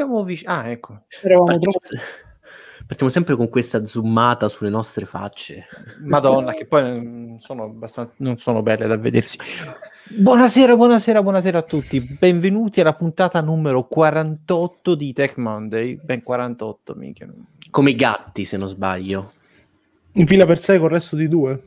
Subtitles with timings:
[0.00, 0.50] siamo vicini?
[0.50, 1.02] Ah, ecco.
[1.10, 1.44] Partiamo,
[2.86, 5.66] partiamo, sempre con questa zoomata sulle nostre facce.
[6.00, 9.38] Madonna, che poi non sono, abbastanza, non sono belle da vedersi.
[10.12, 12.00] Buonasera, buonasera, buonasera a tutti.
[12.00, 16.00] Benvenuti alla puntata numero 48 di Tech Monday.
[16.02, 17.28] Ben 48, minchia.
[17.70, 19.32] Come i gatti, se non sbaglio.
[20.12, 21.62] In fila per sé con il resto di due.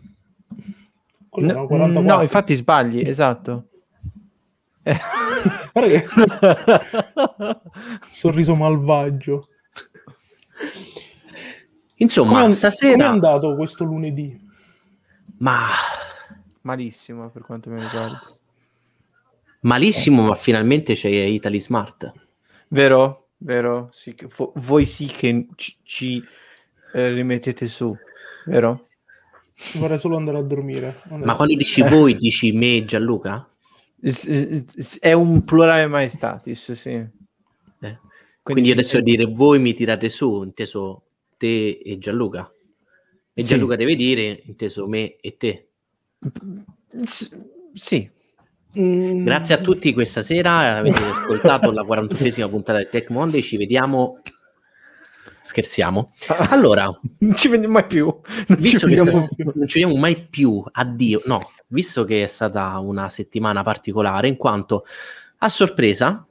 [1.36, 3.68] No, no, infatti sbagli, esatto.
[4.84, 5.00] Eh.
[5.74, 6.06] che...
[8.10, 9.50] Sorriso malvagio.
[11.96, 12.92] Insomma, come stasera...
[12.92, 14.40] Come è andato questo lunedì?
[15.38, 15.68] Ma...
[16.62, 18.22] Malissimo, per quanto mi riguarda.
[19.62, 22.12] Malissimo, ma finalmente c'è Italy Smart.
[22.70, 23.90] Vero, vero.
[23.92, 26.24] Sì, fo- voi sì che ci, ci
[26.94, 27.96] eh, rimettete su,
[28.46, 28.88] vero?
[29.76, 31.02] Vorrei solo andare a dormire.
[31.10, 33.48] Ma quando dici voi, dici me e Gianluca?
[35.00, 36.90] È un plurale maestatis, sì.
[36.90, 37.10] Eh.
[37.80, 38.00] Quindi,
[38.42, 39.04] Quindi adesso sì.
[39.04, 41.04] dire voi mi tirate su, inteso
[41.38, 42.52] te e Gianluca.
[43.34, 43.48] E sì.
[43.48, 45.70] Gianluca deve dire, inteso me e te.
[47.74, 48.10] Sì.
[48.78, 49.24] Mm.
[49.24, 54.20] Grazie a tutti questa sera, avete ascoltato la 41esima puntata del Tech Monday, ci vediamo
[55.44, 56.10] Scherziamo.
[56.50, 58.06] Allora, non ci vediamo mai più.
[58.06, 59.52] Non visto ci che sta, più.
[59.54, 61.22] non ci vediamo mai più, addio.
[61.26, 64.86] No, visto che è stata una settimana particolare, in quanto
[65.40, 66.26] a sorpresa,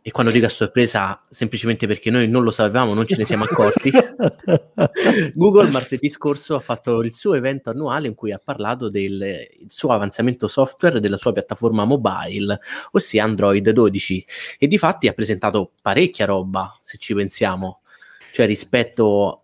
[0.00, 3.44] e quando dico a sorpresa semplicemente perché noi non lo sapevamo, non ce ne siamo
[3.44, 3.90] accorti,
[5.34, 9.90] Google martedì scorso ha fatto il suo evento annuale in cui ha parlato del suo
[9.90, 12.58] avanzamento software della sua piattaforma mobile,
[12.92, 14.26] ossia Android 12,
[14.58, 17.80] e di fatti ha presentato parecchia roba, se ci pensiamo
[18.30, 19.42] cioè rispetto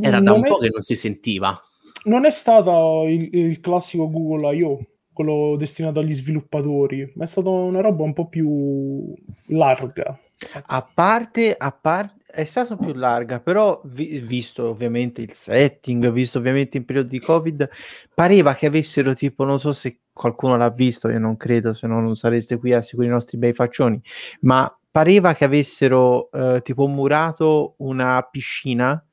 [0.00, 1.58] era da un po' che non si sentiva.
[2.04, 4.78] Non è stato il, il classico Google I.O.,
[5.12, 9.12] quello destinato agli sviluppatori, ma è stata una roba un po' più
[9.48, 10.18] larga.
[10.66, 16.38] A parte, a parte è stata più larga, però vi, visto ovviamente il setting, visto
[16.38, 17.68] ovviamente il periodo di Covid,
[18.14, 22.00] pareva che avessero tipo, non so se qualcuno l'ha visto, io non credo, se no
[22.00, 24.00] non sareste qui a seguire i nostri bei faccioni,
[24.40, 29.04] ma pareva che avessero eh, tipo murato una piscina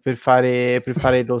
[0.00, 1.40] per fare, per fare lo,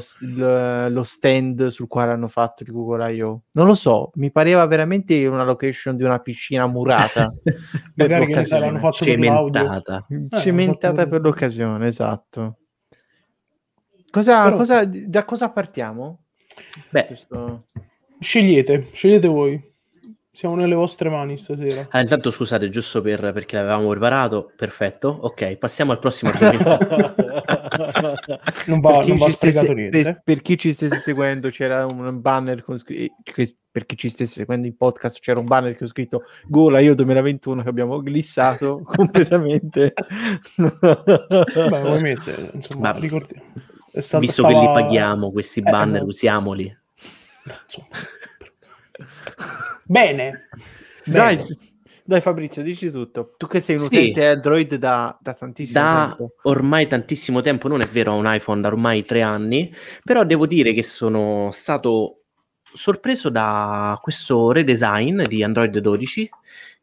[0.88, 3.42] lo, stand sul quale hanno fatto il Google I.O.
[3.52, 7.30] Non lo so, mi pareva veramente una location di una piscina murata.
[7.94, 10.04] Magari che ne saranno fatto cementata.
[10.08, 11.08] Per eh, cementata fatto...
[11.08, 12.56] per l'occasione, esatto.
[14.10, 14.56] Cosa, Però...
[14.56, 16.24] cosa, da cosa partiamo?
[16.90, 17.66] Beh, Questo...
[18.18, 19.71] scegliete, scegliete voi.
[20.34, 21.88] Siamo nelle vostre mani stasera.
[21.90, 24.50] Ah, intanto scusate, giusto per, perché l'avevamo preparato.
[24.56, 25.08] Perfetto.
[25.08, 26.78] Ok, passiamo al prossimo argomento.
[28.64, 30.02] non va, non va spiegato niente.
[30.02, 33.14] Per, per, chi ci stesse seguendo c'era un banner con scritto...
[33.70, 36.94] Per chi ci stesse seguendo in podcast c'era un banner che ho scritto Gola io
[36.94, 39.92] 2021 che abbiamo glissato completamente.
[40.56, 40.70] Beh,
[41.52, 43.34] ovviamente, insomma, Ma, ricordi...
[43.96, 44.58] Stata, visto stava...
[44.58, 46.06] che li paghiamo questi eh, banner, esatto.
[46.06, 46.78] usiamoli.
[47.64, 47.88] Insomma.
[49.84, 50.48] Bene.
[51.04, 51.38] Dai,
[52.04, 53.34] dai, Fabrizio, dici tutto.
[53.36, 53.86] Tu che sei un sì.
[53.86, 56.34] utente Android da, da tantissimo da tempo.
[56.42, 60.46] ormai tantissimo tempo, non è vero, ho un iPhone da ormai tre anni, però devo
[60.46, 62.22] dire che sono stato
[62.72, 66.30] sorpreso da questo redesign di Android 12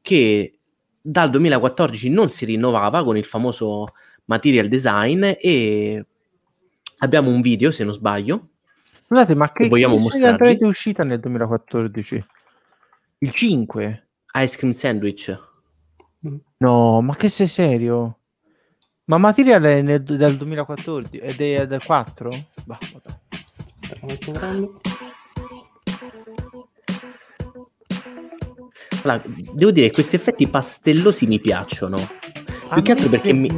[0.01, 0.59] che
[1.01, 3.85] dal 2014 non si rinnovava con il famoso
[4.25, 6.05] material design e
[6.99, 8.48] abbiamo un video, se non sbaglio.
[9.09, 9.97] Scusate, ma che, che vogliamo?
[10.23, 12.25] Android è uscita nel 2014?
[13.17, 14.07] Il 5?
[14.35, 15.35] Ice Cream Sandwich.
[16.57, 18.19] No, ma che sei serio?
[19.05, 22.29] Ma Material è nel, del 2014 ed è del 4?
[22.65, 22.77] Bah,
[29.03, 31.97] allora, devo dire che questi effetti pastellosi mi piacciono.
[32.71, 33.49] Più che altro perché mi,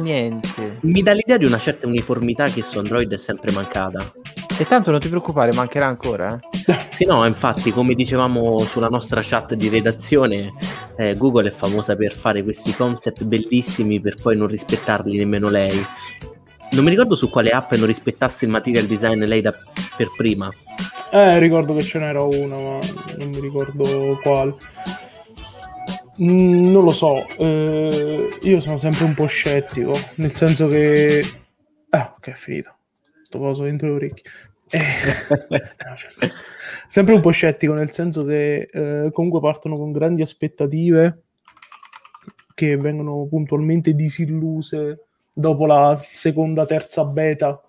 [0.80, 4.10] mi dà l'idea di una certa uniformità che su Android è sempre mancata.
[4.58, 6.38] E tanto non ti preoccupare, mancherà ancora.
[6.38, 6.86] Eh?
[6.90, 10.52] sì, no, infatti, come dicevamo sulla nostra chat di redazione,
[10.96, 15.84] eh, Google è famosa per fare questi concept bellissimi per poi non rispettarli nemmeno lei.
[16.72, 19.54] Non mi ricordo su quale app non rispettasse il material design lei da,
[19.96, 20.52] per prima.
[21.10, 22.78] Eh, ricordo che ce n'era una, ma
[23.18, 24.54] non mi ricordo quale.
[26.22, 31.24] Mm, non lo so, eh, io sono sempre un po' scettico, nel senso che...
[31.88, 32.76] Ah, ok, è finito
[33.32, 34.30] sto coso dentro le orecchie.
[34.68, 34.80] Eh,
[36.86, 41.22] sempre un po' scettico, nel senso che eh, comunque partono con grandi aspettative
[42.54, 47.60] che vengono puntualmente disilluse dopo la seconda, terza beta.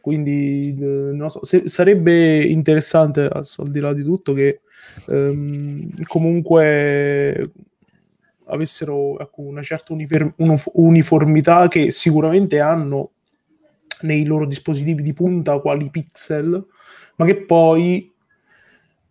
[0.00, 4.60] Quindi eh, so, se, sarebbe interessante, al di là di tutto, che
[5.08, 7.50] ehm, comunque
[8.46, 10.34] avessero ecco, una certa unifer-
[10.74, 13.10] uniformità che sicuramente hanno
[14.02, 16.64] nei loro dispositivi di punta quali pixel,
[17.16, 18.12] ma che poi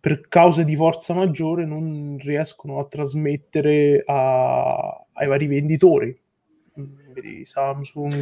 [0.00, 6.18] per cause di forza maggiore non riescono a trasmettere a, ai vari venditori.
[6.74, 8.14] Vedi, Samsung,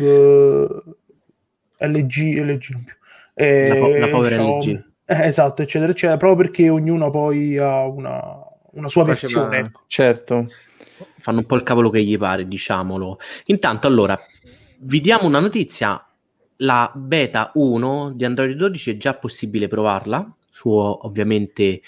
[1.78, 2.94] LG, LG non più.
[3.34, 4.84] Eh, la, po- la povera LG.
[5.06, 8.38] Eh, esatto, eccetera, eccetera, proprio perché ognuno poi ha una,
[8.72, 9.58] una sua Faceva, versione.
[9.66, 9.80] Ecco.
[9.86, 10.48] Certo.
[11.18, 13.18] Fanno un po' il cavolo che gli pare, diciamolo.
[13.46, 14.18] Intanto, allora,
[14.80, 16.04] vi diamo una notizia.
[16.62, 21.80] La beta 1 di Android 12 è già possibile provarla su ovviamente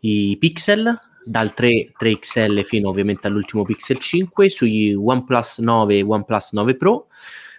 [0.00, 6.52] i pixel, dal 3, 3XL fino ovviamente all'ultimo Pixel 5, sui OnePlus 9 e OnePlus
[6.52, 7.08] 9 Pro,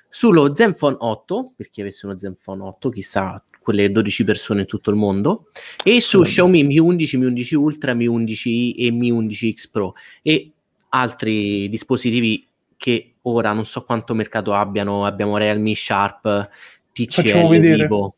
[0.09, 4.89] sullo Zenfone 8, per chi avesse uno Zenfone 8, chissà quelle 12 persone in tutto
[4.89, 5.49] il mondo,
[5.83, 6.31] e su sì.
[6.31, 9.93] Xiaomi Mi 11, Mi 11 Ultra, Mi 11i e Mi 11X Pro
[10.23, 10.51] e
[10.89, 16.49] altri dispositivi che ora non so quanto mercato abbiano, abbiamo Realme Sharp,
[16.91, 18.15] TCL, Vivo.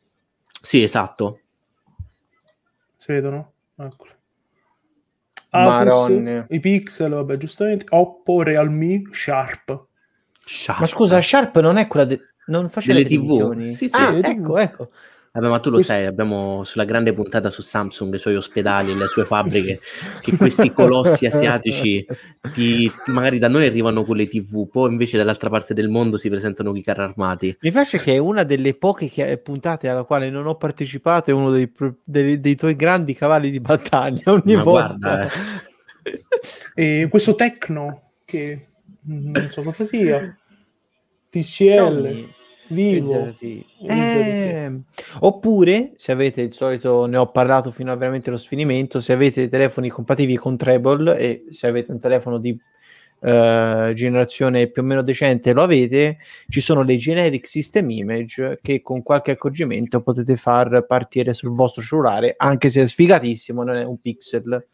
[0.61, 1.39] Sì, esatto.
[2.95, 3.51] Si vedono?
[3.77, 4.11] Eccolo.
[5.49, 9.85] Asus, i Pixel, vabbè, giustamente, Oppo, Realme, Sharp.
[10.45, 10.79] Sharp.
[10.79, 13.61] Ma scusa, Sharp non è quella de- non faceva le TV?
[13.63, 14.91] Sì, sì, ah, ecco, ecco.
[15.33, 19.07] Vabbè, ma tu lo sai, abbiamo sulla grande puntata su Samsung, i suoi ospedali, le
[19.07, 19.79] sue fabbriche,
[20.19, 22.05] che questi colossi asiatici
[22.51, 26.27] ti, magari da noi arrivano con le TV, poi invece dall'altra parte del mondo si
[26.27, 27.57] presentano con i carri armati.
[27.61, 31.49] Mi piace che è una delle poche puntate alla quale non ho partecipato, è uno
[31.51, 31.71] dei,
[32.03, 34.97] dei, dei tuoi grandi cavalli di battaglia ogni ma volta.
[34.97, 35.31] Guarda,
[36.75, 37.01] eh.
[37.01, 38.67] e questo Tecno, che
[39.03, 40.37] non so cosa sia,
[41.29, 42.39] TCL.
[42.71, 43.33] Vivo.
[43.85, 44.71] Eh,
[45.19, 49.49] oppure, se avete il solito, ne ho parlato fino a veramente lo sfinimento, se avete
[49.49, 55.01] telefoni compatibili con Treble e se avete un telefono di uh, generazione più o meno
[55.01, 60.85] decente lo avete, ci sono le generic system image che con qualche accorgimento potete far
[60.85, 64.65] partire sul vostro cellulare, anche se è sfigatissimo, non è un pixel.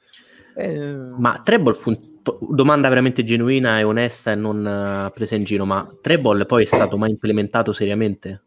[0.57, 5.65] Eh, Ma Treble funziona domanda veramente genuina e onesta e non uh, presa in giro,
[5.65, 8.41] ma Treble poi è stato mai implementato seriamente?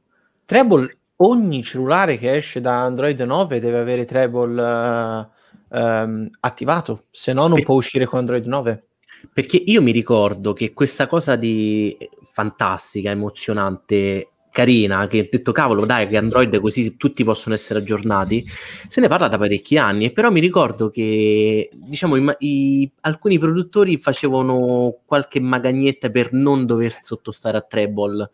[0.45, 7.33] Treble, ogni cellulare che esce da Android 9 deve avere Treble uh, um, attivato, se
[7.33, 7.65] no non per...
[7.65, 8.85] può uscire con Android 9.
[9.33, 11.97] Perché io mi ricordo che questa cosa di
[12.33, 18.45] fantastica, emozionante, carina, che ha detto cavolo dai che Android così tutti possono essere aggiornati,
[18.89, 23.97] se ne parla da parecchi anni però mi ricordo che diciamo i, i, alcuni produttori
[23.97, 28.31] facevano qualche magagnetta per non dover sottostare a Treble.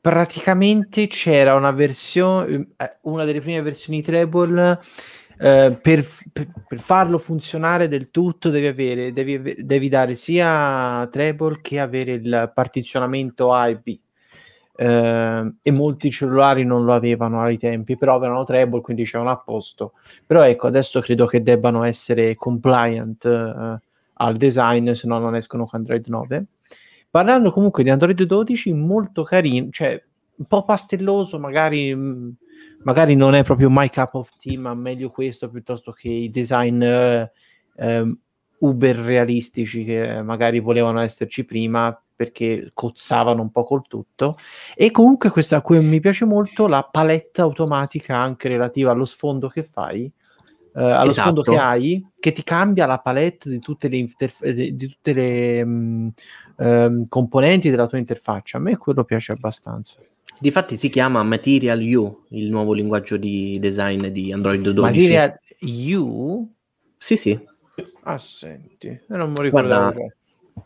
[0.00, 4.80] Praticamente c'era una versione, eh, una delle prime versioni Treble
[5.40, 11.60] Uh, per, per, per, farlo funzionare del tutto devi, avere, devi, devi dare sia treble
[11.62, 13.98] che avere il partizionamento A e B
[14.80, 19.36] eh, e molti cellulari non lo avevano ai tempi, però avevano treble, quindi c'erano a
[19.36, 19.92] posto.
[20.24, 23.78] Però ecco, adesso credo che debbano essere compliant eh,
[24.14, 26.44] al design, se no non escono con Android 9.
[27.10, 30.02] Parlando comunque di Android 12, molto carino, cioè
[30.36, 32.30] un po' pastelloso, magari, mm,
[32.84, 36.82] magari non è proprio my cup of tea, ma meglio questo piuttosto che i design
[36.82, 37.30] eh,
[37.76, 38.16] eh,
[38.60, 44.36] uber realistici che magari volevano esserci prima perché cozzavano un po' col tutto
[44.74, 49.48] e comunque questa a cui mi piace molto la paletta automatica anche relativa allo sfondo
[49.48, 51.30] che fai eh, allo esatto.
[51.30, 55.62] sfondo che hai che ti cambia la palette di tutte le, interf- di tutte le
[55.62, 56.12] um,
[56.56, 59.96] um, componenti della tua interfaccia a me quello piace abbastanza
[60.38, 64.80] Difatti si chiama Material U, il nuovo linguaggio di design di Android 12.
[64.80, 65.38] Material
[65.98, 66.50] U?
[66.96, 67.38] Sì, sì.
[68.04, 69.68] Ah, senti, non mi ricordo.
[69.68, 69.92] Guarda,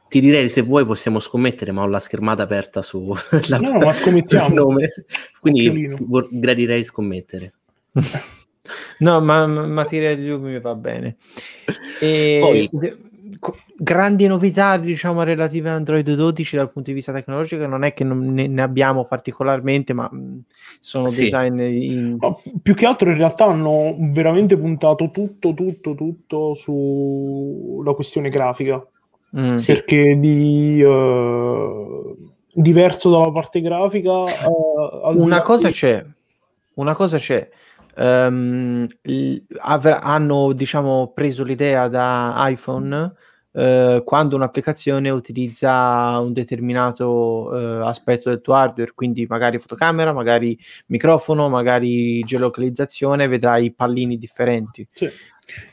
[0.09, 3.13] ti direi se vuoi possiamo scommettere, ma ho la schermata aperta su
[3.49, 4.55] la, no, ma scommettiamo.
[4.55, 4.93] nome.
[5.41, 7.55] Quindi vor- gradirei scommettere.
[8.99, 11.17] no, ma, ma ti mi va bene.
[12.01, 12.39] E...
[12.41, 12.71] Poi,
[13.77, 18.05] grandi novità diciamo relative a Android 12 dal punto di vista tecnologico non è che
[18.05, 20.11] non ne, ne abbiamo particolarmente ma
[20.81, 21.23] sono sì.
[21.23, 22.17] design in...
[22.19, 28.87] ma più che altro in realtà hanno veramente puntato tutto tutto tutto sulla questione grafica
[29.37, 32.17] mm, perché di uh,
[32.53, 35.75] diverso dalla parte grafica uh, una cosa di...
[35.75, 36.05] c'è
[36.75, 37.49] una cosa c'è
[37.97, 38.87] um,
[39.61, 43.15] avr- hanno diciamo preso l'idea da iPhone
[43.55, 50.59] Uh, quando un'applicazione utilizza un determinato uh, aspetto del tuo hardware, quindi magari fotocamera, magari
[50.87, 54.85] microfono, magari geolocalizzazione, vedrai pallini differenti.
[54.91, 55.09] Sì.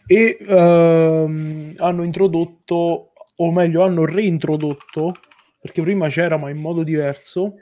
[0.06, 3.11] E uh, hanno introdotto
[3.44, 5.16] o meglio hanno reintrodotto,
[5.60, 7.56] perché prima c'era ma in modo diverso,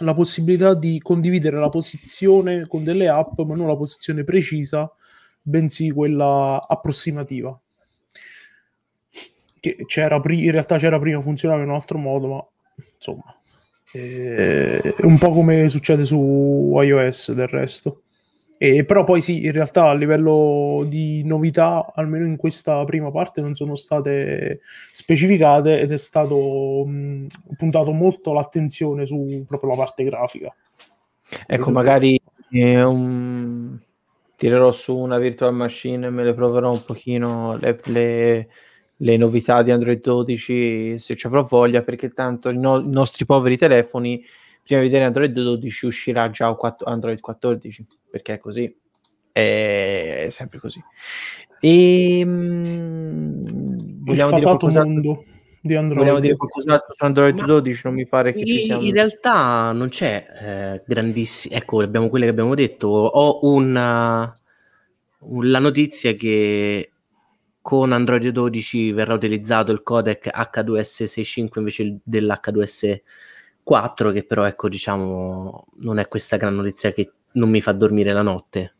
[0.00, 4.90] la possibilità di condividere la posizione con delle app, ma non la posizione precisa,
[5.40, 7.58] bensì quella approssimativa.
[9.58, 12.46] Che c'era pri- in realtà c'era prima, funzionava in un altro modo, ma
[12.94, 13.34] insomma,
[13.90, 18.02] è un po' come succede su iOS del resto.
[18.62, 23.40] E, però poi sì, in realtà a livello di novità, almeno in questa prima parte,
[23.40, 24.60] non sono state
[24.92, 27.24] specificate ed è stato mh,
[27.56, 30.54] puntato molto l'attenzione su proprio la parte grafica.
[31.46, 33.78] Ecco, magari eh, un...
[34.36, 38.48] tirerò su una virtual machine e me le proverò un pochino le, le,
[38.94, 43.56] le novità di Android 12 se ci avrò voglia, perché tanto no- i nostri poveri
[43.56, 44.22] telefoni
[44.62, 48.74] prima di vedere Android 12 uscirà già Android 14 perché è così
[49.32, 50.82] è sempre così.
[51.60, 55.24] E mh, vogliamo dire qualcosa mondo
[55.60, 56.00] di Android.
[56.00, 59.72] Vogliamo dire qualcos'altro su Android Ma 12 non mi pare che ci sia in realtà
[59.72, 62.88] non c'è eh, grandissimo ecco abbiamo quelle che abbiamo detto.
[62.88, 64.34] Ho una
[65.42, 66.90] la notizia che
[67.60, 73.00] con Android 12 verrà utilizzato il codec H265 invece dell'H2S
[73.70, 78.12] 4 che però ecco diciamo non è questa gran notizia che non mi fa dormire
[78.12, 78.74] la notte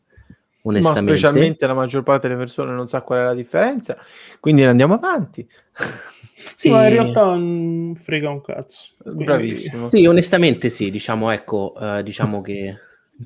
[0.63, 1.11] onestamente.
[1.11, 3.95] ma specialmente la maggior parte delle persone non sa qual è la differenza
[4.41, 5.47] quindi andiamo avanti.
[6.55, 6.71] Sì e...
[6.71, 9.23] ma in realtà non frega un cazzo quindi...
[9.25, 9.89] bravissimo.
[9.89, 12.75] Sì onestamente sì diciamo ecco eh, diciamo che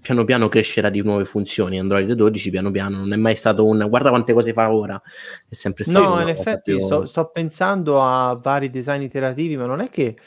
[0.02, 3.88] piano piano crescerà di nuove funzioni Android 12 piano piano non è mai stato un
[3.88, 5.02] guarda quante cose fa ora
[5.48, 6.82] è sempre stato no in effetti più...
[6.82, 10.18] sto, sto pensando a vari design iterativi ma non è che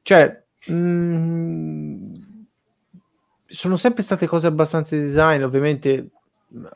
[0.00, 2.14] cioè Mm,
[3.46, 6.10] sono sempre state cose abbastanza design, ovviamente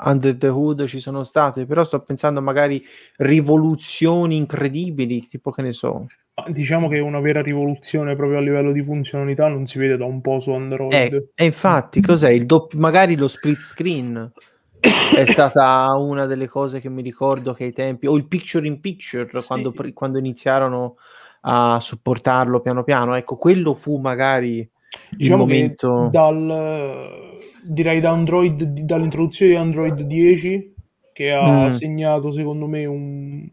[0.05, 2.83] under the hood ci sono state, però sto pensando magari
[3.17, 6.07] rivoluzioni incredibili, tipo che ne so.
[6.49, 10.21] Diciamo che una vera rivoluzione proprio a livello di funzionalità non si vede da un
[10.21, 10.93] po' su Android.
[10.93, 12.31] Eh, e infatti, cos'è?
[12.31, 14.33] Il doppio, magari lo split screen
[15.15, 18.81] è stata una delle cose che mi ricordo che ai tempi, o il picture in
[18.81, 19.47] picture, sì.
[19.47, 20.97] quando, quando iniziarono
[21.47, 23.15] a supportarlo piano piano.
[23.15, 24.69] Ecco, quello fu magari
[25.11, 26.09] diciamo il momento...
[26.11, 30.75] dal, direi da Android, dall'introduzione di Android 10
[31.13, 31.69] che ha mm.
[31.69, 33.49] segnato secondo me un,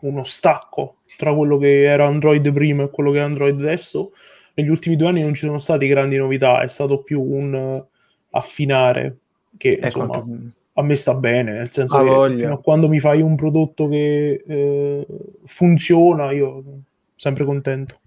[0.00, 4.12] uno stacco tra quello che era Android prima e quello che è Android adesso.
[4.54, 7.82] Negli ultimi due anni non ci sono state grandi novità, è stato più un
[8.30, 9.16] affinare
[9.56, 10.16] che ecco, insomma...
[10.16, 13.88] Anche a me sta bene, nel senso che fino a quando mi fai un prodotto
[13.88, 15.06] che eh,
[15.44, 16.80] funziona, io sono
[17.14, 17.98] sempre contento.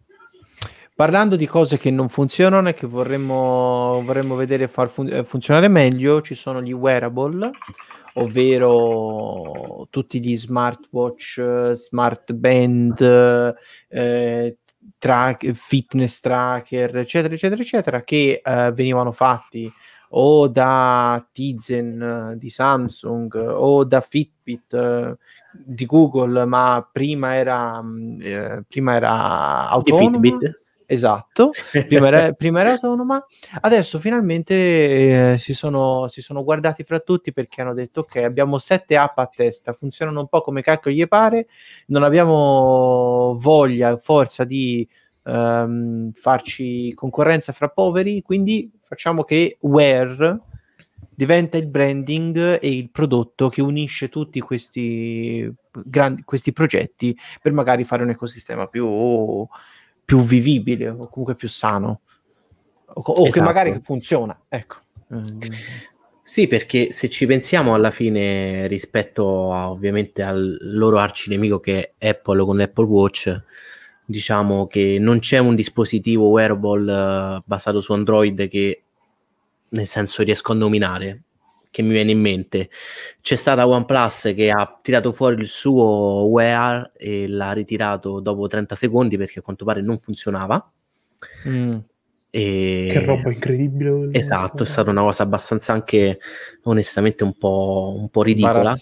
[0.94, 5.68] Parlando di cose che non funzionano e che vorremmo, vorremmo vedere far fun- eh, funzionare
[5.68, 7.52] meglio, ci sono gli wearable,
[8.16, 13.56] ovvero tutti gli smartwatch, smart band,
[13.90, 14.58] eh,
[14.98, 19.72] track, fitness tracker, eccetera, eccetera, eccetera, che eh, venivano fatti
[20.10, 25.18] o da Tizen di Samsung o da Fitbit eh,
[25.52, 30.12] di Google, ma prima era, mm, eh, prima era autonoma.
[30.12, 30.62] Fitbit.
[30.90, 31.50] Esatto,
[31.86, 33.22] prima era, prima era, autonoma,
[33.60, 38.58] adesso finalmente eh, si, sono, si, sono, guardati fra tutti perché hanno detto ok abbiamo
[38.58, 41.48] sette app a testa, funzionano un po' come cacchio gli pare,
[41.88, 44.88] non abbiamo voglia, forza di
[45.28, 50.40] ehm, farci concorrenza fra poveri, quindi facciamo che Wear
[51.10, 57.86] diventa il branding e il prodotto che unisce tutti questi, grandi, questi progetti per magari
[57.86, 59.46] fare un ecosistema più,
[60.06, 62.02] più vivibile o comunque più sano
[62.86, 63.32] o, o esatto.
[63.32, 64.40] che magari funziona.
[64.48, 64.78] Ecco.
[66.22, 72.10] Sì, perché se ci pensiamo alla fine rispetto a, ovviamente al loro arcinemico che è
[72.10, 73.44] Apple con l'Apple Watch,
[74.10, 78.84] diciamo che non c'è un dispositivo wearable uh, basato su Android che
[79.70, 81.24] nel senso riesco a nominare
[81.70, 82.70] che mi viene in mente.
[83.22, 88.76] C'è stata OnePlus che ha tirato fuori il suo Wear e l'ha ritirato dopo 30
[88.76, 90.66] secondi perché a quanto pare non funzionava.
[91.48, 91.72] Mm.
[92.30, 92.88] e...
[92.92, 96.20] che roba incredibile esatto è stata una cosa abbastanza anche
[96.64, 98.74] onestamente un po', un po ridicola.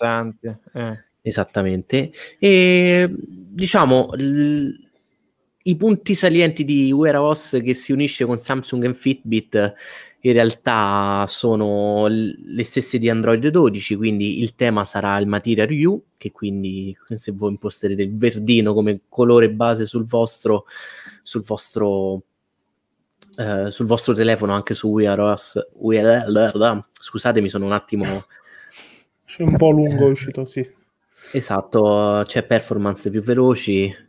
[0.41, 0.99] Eh.
[1.21, 2.11] esattamente.
[2.37, 4.85] E diciamo l-
[5.67, 9.73] i punti salienti di Wear OS che si unisce con Samsung e Fitbit
[10.25, 16.03] in realtà sono le stesse di Android 12, quindi il tema sarà il Material U,
[16.17, 20.65] che quindi se voi imposterete il verdino come colore base sul vostro,
[21.21, 22.23] sul vostro,
[23.35, 28.25] eh, sul vostro telefono, anche su Wear OS, Wear, scusatemi, sono un attimo...
[29.25, 30.67] C'è un po' lungo è uscito, sì.
[31.33, 34.04] Esatto, c'è performance più veloci.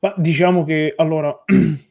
[0.00, 1.36] Ma diciamo che allora...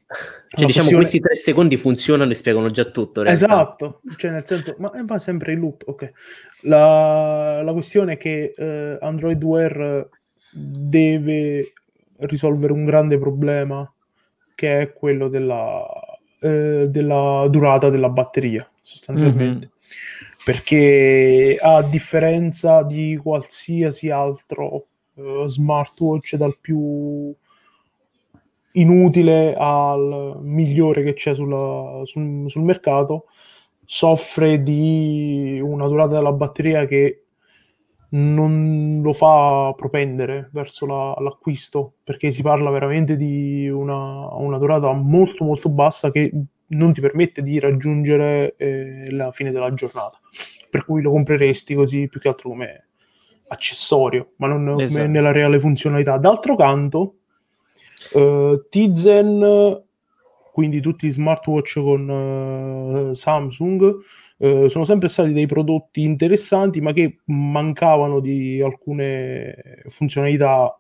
[0.50, 0.96] Cioè, diciamo, questione...
[0.96, 3.26] questi tre secondi funzionano e spiegano già tutto.
[3.26, 6.12] Esatto, cioè nel senso, ma va sempre in loop, ok.
[6.62, 10.08] La, la questione è che eh, Android Wear
[10.50, 11.74] deve
[12.20, 13.92] risolvere un grande problema
[14.56, 15.86] che è quello della,
[16.40, 19.70] eh, della durata della batteria, sostanzialmente.
[19.70, 20.44] Mm-hmm.
[20.44, 27.36] Perché a differenza di qualsiasi altro eh, smartwatch dal più
[28.80, 33.26] inutile al migliore che c'è sulla, sul, sul mercato,
[33.84, 37.24] soffre di una durata della batteria che
[38.10, 44.92] non lo fa propendere verso la, l'acquisto perché si parla veramente di una, una, durata
[44.94, 46.32] molto molto bassa che
[46.68, 50.20] non ti permette di raggiungere eh, la fine della giornata
[50.70, 52.88] per cui lo compreresti così più che altro come
[53.50, 55.02] accessorio ma non esatto.
[55.02, 57.16] come nella reale funzionalità d'altro canto
[58.14, 59.84] uh, Tizen
[60.52, 63.96] quindi tutti i smartwatch con uh, Samsung
[64.40, 70.80] eh, sono sempre stati dei prodotti interessanti, ma che mancavano di alcune funzionalità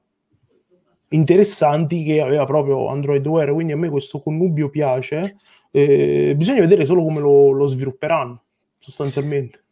[1.09, 3.51] interessanti che aveva proprio Android Wear.
[3.53, 5.37] Quindi a me questo connubio piace.
[5.71, 8.43] Eh, bisogna vedere solo come lo, lo svilupperanno,
[8.77, 9.63] sostanzialmente.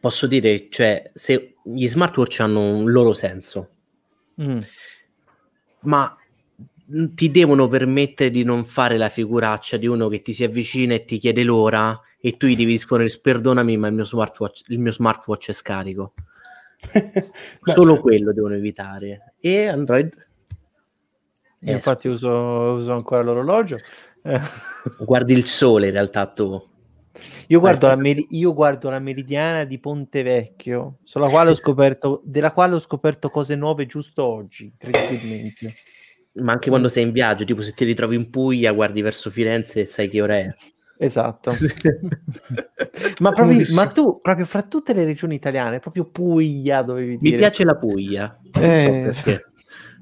[0.00, 3.68] Posso dire, cioè, se gli smartwatch hanno un loro senso,
[4.40, 4.60] mm.
[5.80, 6.16] ma
[7.14, 11.04] ti devono permettere di non fare la figuraccia di uno che ti si avvicina e
[11.04, 14.92] ti chiede l'ora e tu gli devi rispondere perdonami ma il mio smartwatch, il mio
[14.92, 16.14] smartwatch è scarico.
[17.62, 19.34] Solo quello devono evitare.
[19.40, 20.28] E Android?
[21.62, 23.78] Io infatti uso, uso, ancora l'orologio.
[24.98, 26.68] Guardi il sole in realtà tu.
[27.48, 32.76] Io guardo, la meri- io guardo, la meridiana di Ponte Vecchio, quale scoperto, della quale
[32.76, 35.74] ho scoperto cose nuove giusto oggi, incredibilmente.
[36.34, 39.80] Ma anche quando sei in viaggio, tipo se ti ritrovi in Puglia, guardi verso Firenze
[39.80, 40.48] e sai che ora è.
[40.98, 41.52] Esatto.
[43.20, 47.32] ma, proprio, ma, tu, proprio fra tutte le regioni italiane, proprio Puglia dovevi dire.
[47.32, 48.38] Mi piace la Puglia.
[48.52, 49.12] Eh.
[49.14, 49.48] So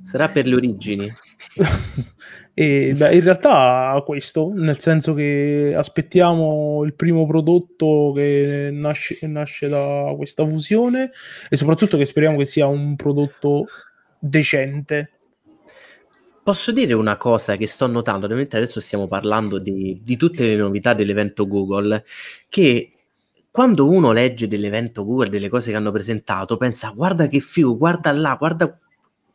[0.03, 1.07] Sarà per le origini.
[2.55, 9.69] e beh, in realtà questo, nel senso che aspettiamo il primo prodotto che nasce, nasce
[9.69, 11.11] da questa fusione
[11.49, 13.67] e soprattutto che speriamo che sia un prodotto
[14.19, 15.18] decente
[16.49, 20.57] Posso dire una cosa che sto notando, ovviamente adesso stiamo parlando di, di tutte le
[20.57, 22.03] novità dell'evento Google,
[22.49, 22.93] che
[23.51, 28.11] quando uno legge dell'evento Google, delle cose che hanno presentato, pensa guarda che figo, guarda
[28.13, 28.79] là, guarda...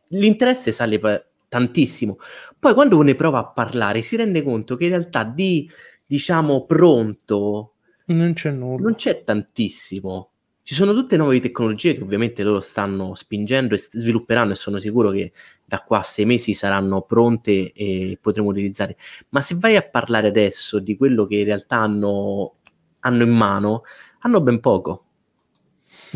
[0.08, 2.18] L'interesse sale p- tantissimo.
[2.58, 5.70] Poi quando uno ne prova a parlare si rende conto che in realtà di,
[6.04, 7.74] diciamo, pronto...
[8.06, 8.82] Non c'è nulla.
[8.82, 10.30] Non c'è tantissimo.
[10.64, 15.10] Ci sono tutte nuove tecnologie che ovviamente loro stanno spingendo e svilupperanno e sono sicuro
[15.10, 15.30] che
[15.74, 18.96] da qua a sei mesi saranno pronte e potremo utilizzare.
[19.30, 22.54] Ma se vai a parlare adesso di quello che in realtà hanno,
[23.00, 23.82] hanno in mano,
[24.20, 25.04] hanno ben poco.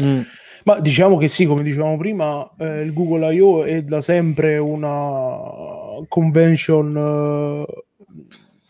[0.00, 0.20] Mm.
[0.64, 3.64] Ma diciamo che sì, come dicevamo prima, eh, il Google I.O.
[3.64, 5.38] è da sempre una
[6.06, 6.96] convention
[7.66, 7.84] eh,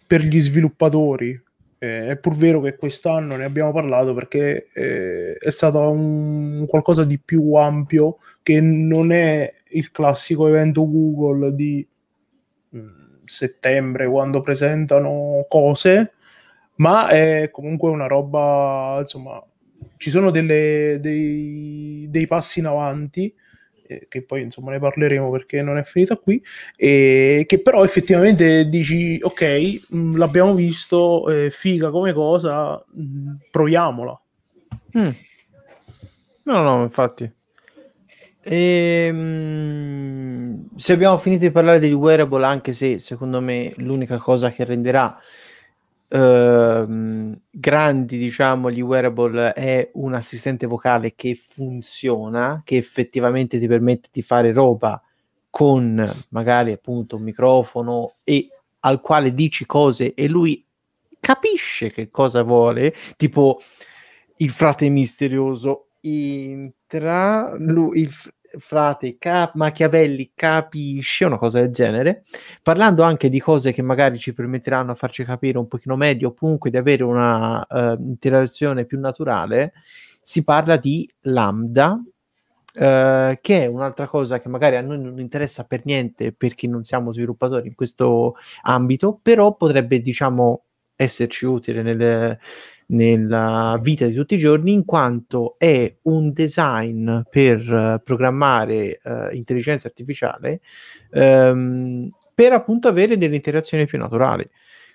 [0.07, 1.39] per gli sviluppatori,
[1.79, 7.05] eh, è pur vero che quest'anno ne abbiamo parlato perché eh, è stato un, qualcosa
[7.05, 11.87] di più ampio che non è il classico evento Google di
[12.77, 16.13] mm, settembre quando presentano cose,
[16.77, 19.43] ma è comunque una roba, insomma,
[19.97, 23.35] ci sono delle, dei, dei passi in avanti
[24.09, 26.43] che poi insomma ne parleremo perché non è finita qui,
[26.77, 34.21] e che però effettivamente dici ok, mm, l'abbiamo visto, eh, figa come cosa, mm, proviamola.
[34.99, 35.11] Mm.
[36.45, 37.31] No, no, infatti.
[38.51, 44.51] E, ehm, se abbiamo finito di parlare degli wearable, anche se secondo me l'unica cosa
[44.51, 45.19] che renderà
[46.11, 54.09] Ehm, grandi, diciamo, gli wearable è un assistente vocale che funziona, che effettivamente ti permette
[54.11, 55.01] di fare roba
[55.51, 58.49] con magari appunto un microfono e
[58.81, 60.65] al quale dici cose e lui
[61.21, 63.61] capisce che cosa vuole, tipo
[64.37, 65.89] il frate misterioso.
[66.01, 68.11] Entra, lui, il,
[68.59, 72.25] frate Cap- Machiavelli capisce una cosa del genere,
[72.63, 76.71] parlando anche di cose che magari ci permetteranno a farci capire un pochino meglio, comunque
[76.71, 79.73] di avere una uh, interazione più naturale,
[80.21, 82.01] si parla di lambda,
[82.75, 86.85] Uh, che è un'altra cosa che magari a noi non interessa per niente perché non
[86.85, 90.63] siamo sviluppatori in questo ambito, però potrebbe, diciamo,
[90.95, 92.39] esserci utile nelle,
[92.91, 99.35] nella vita di tutti i giorni in quanto è un design per uh, programmare uh,
[99.35, 100.61] intelligenza artificiale
[101.11, 104.49] um, per appunto avere delle interazioni più naturali.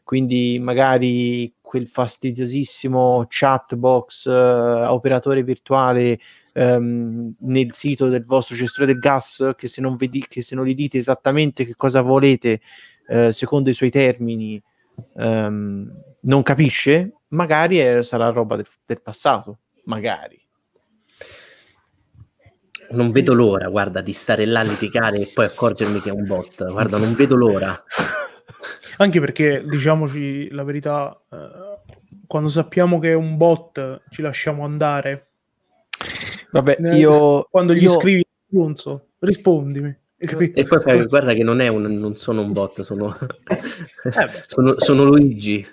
[0.03, 6.19] Quindi magari quel fastidiosissimo chat box uh, operatore virtuale
[6.53, 10.65] um, nel sito del vostro gestore del gas che se non, vedi, che se non
[10.65, 12.59] gli dite esattamente che cosa volete
[13.07, 14.61] uh, secondo i suoi termini
[15.13, 20.41] um, non capisce, magari è, sarà roba del, del passato, magari.
[22.91, 26.25] Non vedo l'ora, guarda, di stare là a litigare e poi accorgermi che è un
[26.25, 26.65] bot.
[26.69, 27.83] Guarda, non vedo l'ora.
[28.97, 31.81] Anche perché, diciamoci la verità, eh,
[32.27, 35.29] quando sappiamo che è un bot ci lasciamo andare.
[36.51, 37.47] Vabbè, eh, io...
[37.49, 37.89] Quando gli io...
[37.89, 39.95] scrivi, non so, rispondimi.
[40.25, 43.13] E poi, poi guarda che non, un, non, sono un bot, sono,
[43.49, 45.67] eh sono, sono Luigi.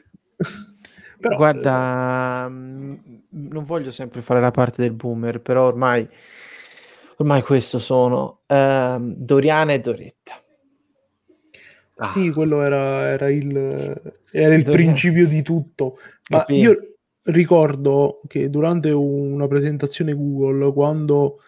[1.20, 2.50] Però, guarda, eh...
[2.50, 6.08] non voglio sempre fare la parte del boomer, però ormai,
[7.18, 10.42] ormai questo sono uh, Doriana e Doretta.
[11.96, 12.06] Ah.
[12.06, 15.98] Sì, quello era, era il, era il principio di tutto.
[16.30, 16.56] Ma Capì?
[16.56, 21.42] io ricordo che durante una presentazione Google, quando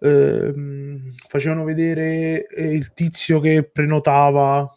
[0.00, 0.52] eh,
[1.28, 4.68] facevano vedere eh, il tizio che prenotava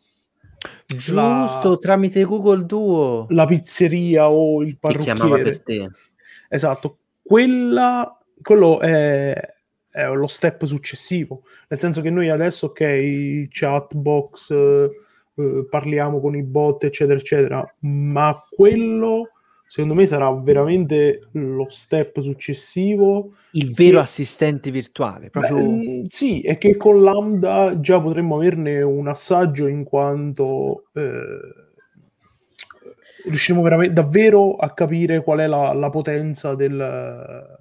[0.86, 5.14] giusto la, tramite Google Duo la pizzeria o il parrucchiere.
[5.14, 5.90] Ti chiamava per te.
[6.50, 9.34] Esatto, quella, quello è,
[9.90, 14.90] è lo step successivo, nel senso che noi adesso, ok, chatbox, eh,
[15.36, 19.30] eh, parliamo con i bot, eccetera, eccetera, ma quello
[19.66, 23.34] secondo me sarà veramente lo step successivo.
[23.52, 24.04] Il vero che...
[24.04, 25.56] assistente virtuale, proprio...
[25.56, 31.64] Beh, sì, e che con Lambda già potremmo averne un assaggio in quanto eh,
[33.26, 37.58] riusciremo veramente davvero a capire qual è la, la potenza del,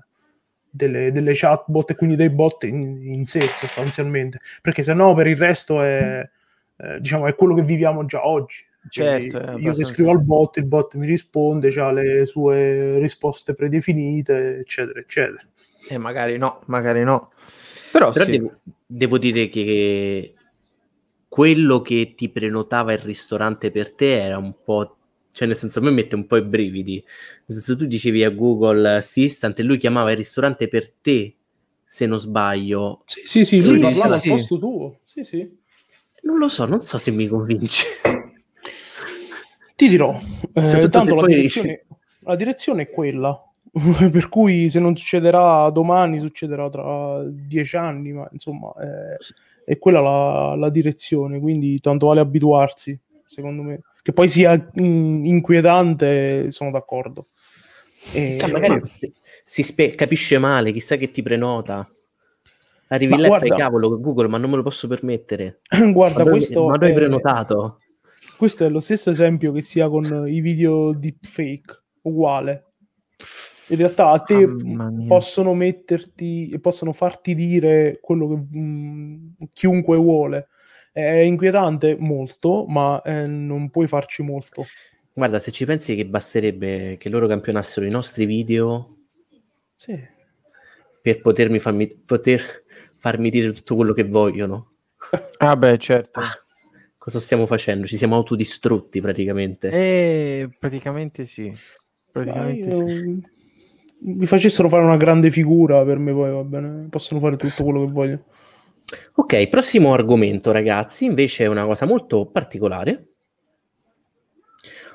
[0.68, 5.28] delle, delle, chatbot e quindi dei bot in, in sé sostanzialmente, perché se no per
[5.28, 6.28] il resto è,
[6.76, 10.66] eh, diciamo, è quello che viviamo già oggi Certo, io che scrivo al bot, il
[10.66, 15.46] bot mi risponde, ha le sue risposte predefinite, eccetera, eccetera.
[15.88, 17.30] E magari no, magari no.
[17.92, 18.30] Però, Però sì.
[18.32, 20.34] devo, devo, dire che
[21.28, 24.96] quello che ti prenotava il ristorante per te era un po',
[25.30, 27.02] cioè nel senso a me mette un po' i brividi.
[27.46, 31.36] Nel senso tu dicevi a Google Assistant e lui chiamava il ristorante per te,
[31.84, 33.02] se non sbaglio.
[33.06, 34.98] Sì, sì, sì, lui sì, parlava sì, al posto tuo.
[35.04, 35.60] Sì, sì.
[36.22, 37.86] Non lo so, non so se mi convince.
[39.82, 40.16] Ti dirò,
[40.52, 41.86] eh, tanto la direzione,
[42.20, 43.36] la direzione, è quella,
[44.12, 49.16] per cui se non succederà domani, succederà tra dieci anni, ma insomma è,
[49.64, 53.80] è quella la, la, direzione, quindi tanto vale abituarsi, secondo me.
[54.00, 57.30] Che poi sia in, inquietante, sono d'accordo.
[58.12, 58.80] E, chissà, magari ma...
[59.42, 61.84] si spe- capisce male, chissà che ti prenota.
[62.86, 65.58] Arrivi là e fai cavolo Google, ma non me lo posso permettere.
[65.90, 66.68] guarda, ma questo...
[66.68, 67.78] Ma dove hai prenotato?
[68.36, 72.72] Questo è lo stesso esempio che sia con i video deepfake, uguale.
[73.68, 74.46] In realtà a te
[75.06, 80.48] possono metterti e possono farti dire quello che mh, mm, chiunque vuole.
[80.92, 84.66] È inquietante molto, ma eh, non puoi farci molto.
[85.14, 88.96] Guarda, se ci pensi che basterebbe che loro campionassero i nostri video
[89.74, 89.98] sì.
[91.00, 92.64] per potermi farmi, poter
[92.96, 94.72] farmi dire tutto quello che vogliono.
[95.38, 96.20] Ah beh, certo.
[96.20, 96.32] Ah,
[97.02, 97.84] cosa stiamo facendo?
[97.84, 99.70] Ci siamo autodistrutti praticamente.
[99.70, 101.52] Eh, praticamente sì.
[102.12, 103.30] Praticamente Dai, sì.
[104.04, 106.86] Mi facessero fare una grande figura per me, poi va bene.
[106.88, 108.24] Possono fare tutto quello che vogliono.
[109.14, 113.06] Ok, prossimo argomento, ragazzi, invece è una cosa molto particolare.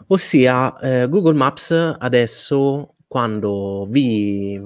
[0.07, 4.61] Ossia, eh, Google Maps adesso, quando vi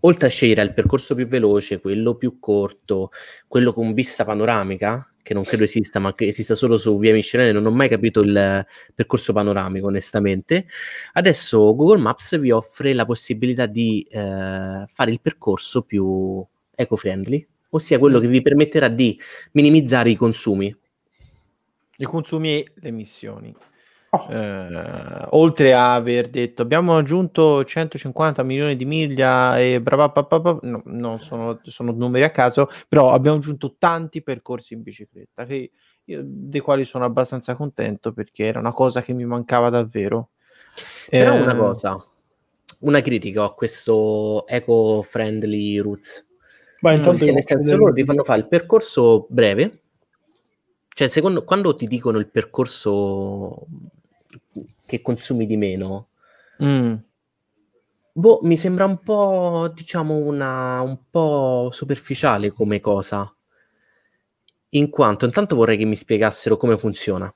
[0.00, 3.10] oltre a scegliere il percorso più veloce, quello più corto,
[3.46, 7.52] quello con vista panoramica, che non credo esista, ma che esista solo su Via Michelin,
[7.54, 10.66] non ho mai capito il percorso panoramico, onestamente.
[11.12, 17.98] Adesso Google Maps vi offre la possibilità di eh, fare il percorso più eco-friendly, ossia
[17.98, 19.18] quello che vi permetterà di
[19.52, 20.74] minimizzare i consumi.
[21.96, 23.54] I consumi e le emissioni.
[24.12, 24.26] Oh.
[24.28, 30.12] Eh, oltre a aver detto abbiamo aggiunto 150 milioni di miglia e brava,
[30.62, 35.70] no, non sono, sono, numeri a caso, però abbiamo aggiunto tanti percorsi in bicicletta che
[36.06, 40.30] io, dei quali sono abbastanza contento perché era una cosa che mi mancava davvero.
[41.08, 42.04] Però eh, una cosa,
[42.80, 46.26] una critica a questo eco-friendly roots.
[46.80, 49.82] Ma intanto mm, nel senso loro ti fanno fare il percorso breve,
[50.88, 53.66] cioè secondo quando ti dicono il percorso
[54.90, 56.08] che consumi di meno,
[56.62, 56.94] Mm.
[58.12, 63.34] Boh, mi sembra un po', diciamo, una, un po' superficiale come cosa.
[64.70, 67.32] In quanto intanto vorrei che mi spiegassero come funziona.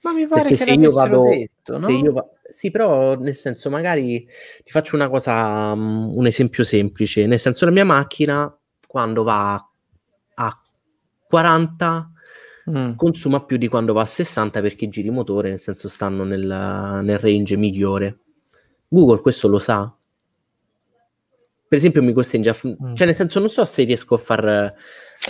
[0.00, 1.98] Ma mi pare Perché che se io vado, detto, se no?
[1.98, 4.26] io va- sì, però nel senso, magari
[4.64, 7.26] ti faccio una cosa, mm, un esempio semplice.
[7.26, 9.54] Nel senso, la mia macchina quando va
[10.34, 10.60] a
[11.28, 12.10] 40
[12.68, 12.94] Mm.
[12.96, 16.44] consuma più di quando va a 60 perché giri motore, nel senso, stanno nel,
[17.02, 18.18] nel range migliore.
[18.88, 19.92] Google questo lo sa.
[21.68, 22.52] Per esempio, mi costringe a.
[22.52, 22.94] f- Mm.
[22.94, 24.44] Cioè, nel senso, non so se riesco a far.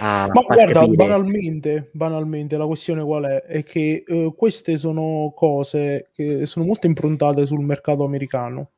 [0.00, 0.96] A Ma far guarda, capire.
[0.96, 3.42] banalmente, banalmente, la questione qual è?
[3.42, 8.70] È che eh, queste sono cose che sono molto improntate sul mercato americano.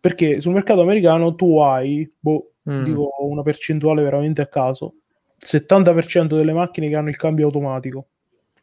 [0.00, 2.82] Perché sul mercato americano tu hai, boh, Mm.
[2.84, 4.94] dico una percentuale veramente a caso,
[5.40, 8.06] 70% delle macchine che hanno il cambio automatico.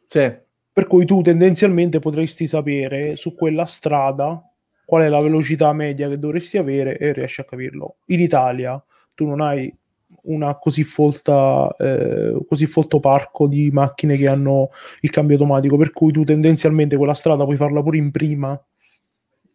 [0.06, 0.32] Sì.
[0.72, 4.42] Per cui tu tendenzialmente potresti sapere su quella strada
[4.84, 7.96] qual è la velocità media che dovresti avere e riesci a capirlo.
[8.06, 8.82] In Italia
[9.14, 9.74] tu non hai
[10.22, 15.92] una così folta, eh, così folto parco di macchine che hanno il cambio automatico, per
[15.92, 18.60] cui tu tendenzialmente quella strada puoi farla pure in prima,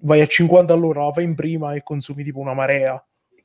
[0.02, 3.02] vai a 50 all'ora, la fai in prima e consumi tipo una marea.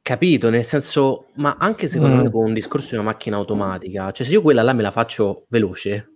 [0.07, 2.21] Capito, nel senso, ma anche secondo Mm.
[2.25, 4.91] me con un discorso di una macchina automatica, cioè se io quella là me la
[4.91, 6.09] faccio veloce,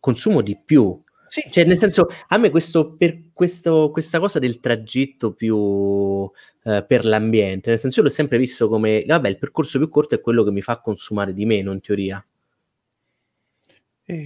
[0.00, 0.98] consumo di più.
[1.26, 6.26] Sì, Cioè, nel sì, senso, a me questo, per questo, questa cosa del tragitto più
[6.64, 10.14] eh, per l'ambiente, nel senso, io l'ho sempre visto come, vabbè, il percorso più corto
[10.14, 12.26] è quello che mi fa consumare di meno, in teoria.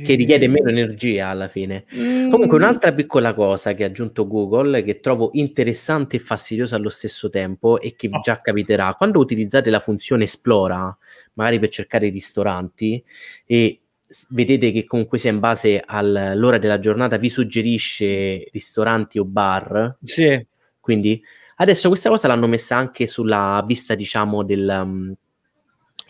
[0.02, 1.84] Che richiede meno energia alla fine.
[1.96, 6.88] Mm, Comunque, un'altra piccola cosa che ha aggiunto Google, che trovo interessante e fastidiosa allo
[6.88, 8.20] stesso tempo, e che Ah.
[8.20, 10.96] già capiterà, quando utilizzate la funzione Esplora,
[11.34, 13.02] magari per cercare i ristoranti,
[13.44, 13.80] e
[14.28, 20.46] vedete che comunque sia in base all'ora della giornata vi suggerisce ristoranti o bar, Sì.
[20.80, 21.20] quindi
[21.56, 25.14] adesso questa cosa l'hanno messa anche sulla vista, diciamo, del, um,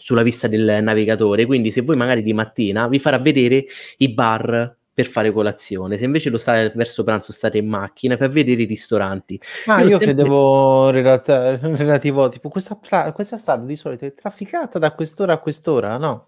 [0.03, 1.47] sulla vista del navigatore.
[1.47, 3.65] Quindi, se voi magari di mattina vi farà vedere
[3.99, 5.97] i bar per fare colazione.
[5.97, 9.41] Se invece lo state verso pranzo, state in macchina per vedere i ristoranti.
[9.67, 14.12] Ah, Io io, sempre- credevo relata- relativo, tipo, questa, tra- questa strada di solito è
[14.15, 16.27] trafficata da quest'ora a quest'ora, no?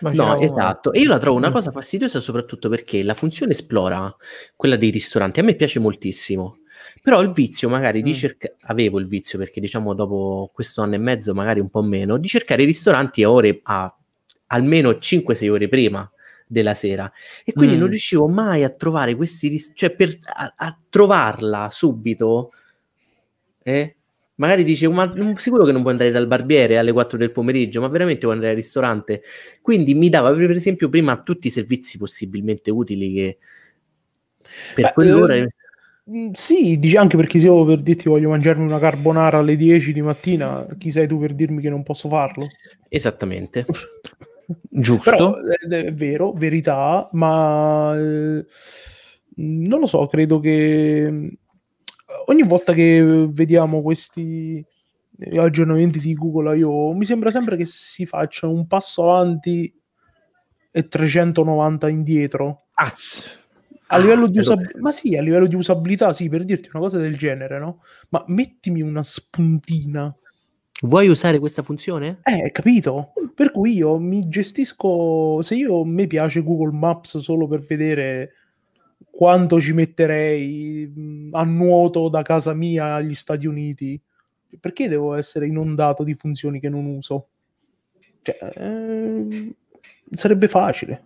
[0.00, 0.92] No, esatto.
[0.92, 1.52] E io la trovo una Mm.
[1.52, 4.14] cosa fastidiosa soprattutto perché la funzione esplora,
[4.56, 6.58] quella dei ristoranti, a me piace moltissimo.
[7.00, 8.12] Però il vizio magari di Mm.
[8.14, 12.16] cercare, avevo il vizio perché diciamo dopo questo anno e mezzo, magari un po' meno,
[12.18, 13.94] di cercare i ristoranti a ore, a
[14.48, 16.10] almeno 5-6 ore prima
[16.46, 17.10] della sera.
[17.44, 17.78] E quindi Mm.
[17.80, 22.50] non riuscivo mai a trovare questi, ris- cioè per, a, a trovarla subito,
[23.62, 23.96] eh?
[24.36, 27.88] Magari dice, ma sicuro che non puoi andare dal barbiere alle 4 del pomeriggio, ma
[27.88, 29.22] veramente vuoi andare al ristorante?
[29.60, 33.38] Quindi mi dava per esempio prima tutti i servizi possibilmente utili che
[34.74, 35.34] per Beh, quell'ora...
[35.36, 35.48] eh,
[36.32, 40.02] Sì, dici anche perché se io per dirti voglio mangiarmi una carbonara alle 10 di
[40.02, 42.48] mattina, chi sei tu per dirmi che non posso farlo?
[42.88, 43.64] Esattamente.
[44.68, 45.10] Giusto.
[45.10, 48.44] Però eh, è vero, verità, ma eh,
[49.36, 51.28] non lo so, credo che mm,
[52.26, 54.64] ogni volta che vediamo questi
[55.18, 56.92] eh, aggiornamenti di Google I.O.
[56.94, 59.72] mi sembra sempre che si faccia un passo avanti
[60.70, 62.66] e 390 indietro.
[62.74, 63.40] Az.
[63.92, 66.70] A Ah, livello di quello- usabilità, ma sì, a livello di usabilità, sì, per dirti
[66.72, 67.82] una cosa del genere, no?
[68.08, 70.14] Ma mettimi una spuntina.
[70.82, 72.20] Vuoi usare questa funzione?
[72.24, 73.12] Eh, capito?
[73.34, 78.32] Per cui io mi gestisco, se io mi piace Google Maps solo per vedere
[79.10, 84.00] quanto ci metterei mh, a nuoto da casa mia agli Stati Uniti,
[84.58, 87.28] perché devo essere inondato di funzioni che non uso?
[88.22, 89.54] Cioè, eh,
[90.12, 91.04] sarebbe facile.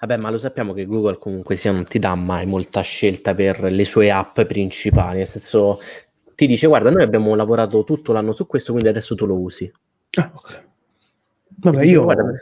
[0.00, 3.62] Vabbè, ma lo sappiamo che Google comunque sia non ti dà mai molta scelta per
[3.62, 5.80] le sue app principali, nel senso
[6.36, 9.70] ti dice guarda noi abbiamo lavorato tutto l'anno su questo, quindi adesso tu lo usi.
[10.12, 10.66] Ah, ok.
[11.56, 12.04] Vabbè, E dice, io...
[12.04, 12.32] "Guarda,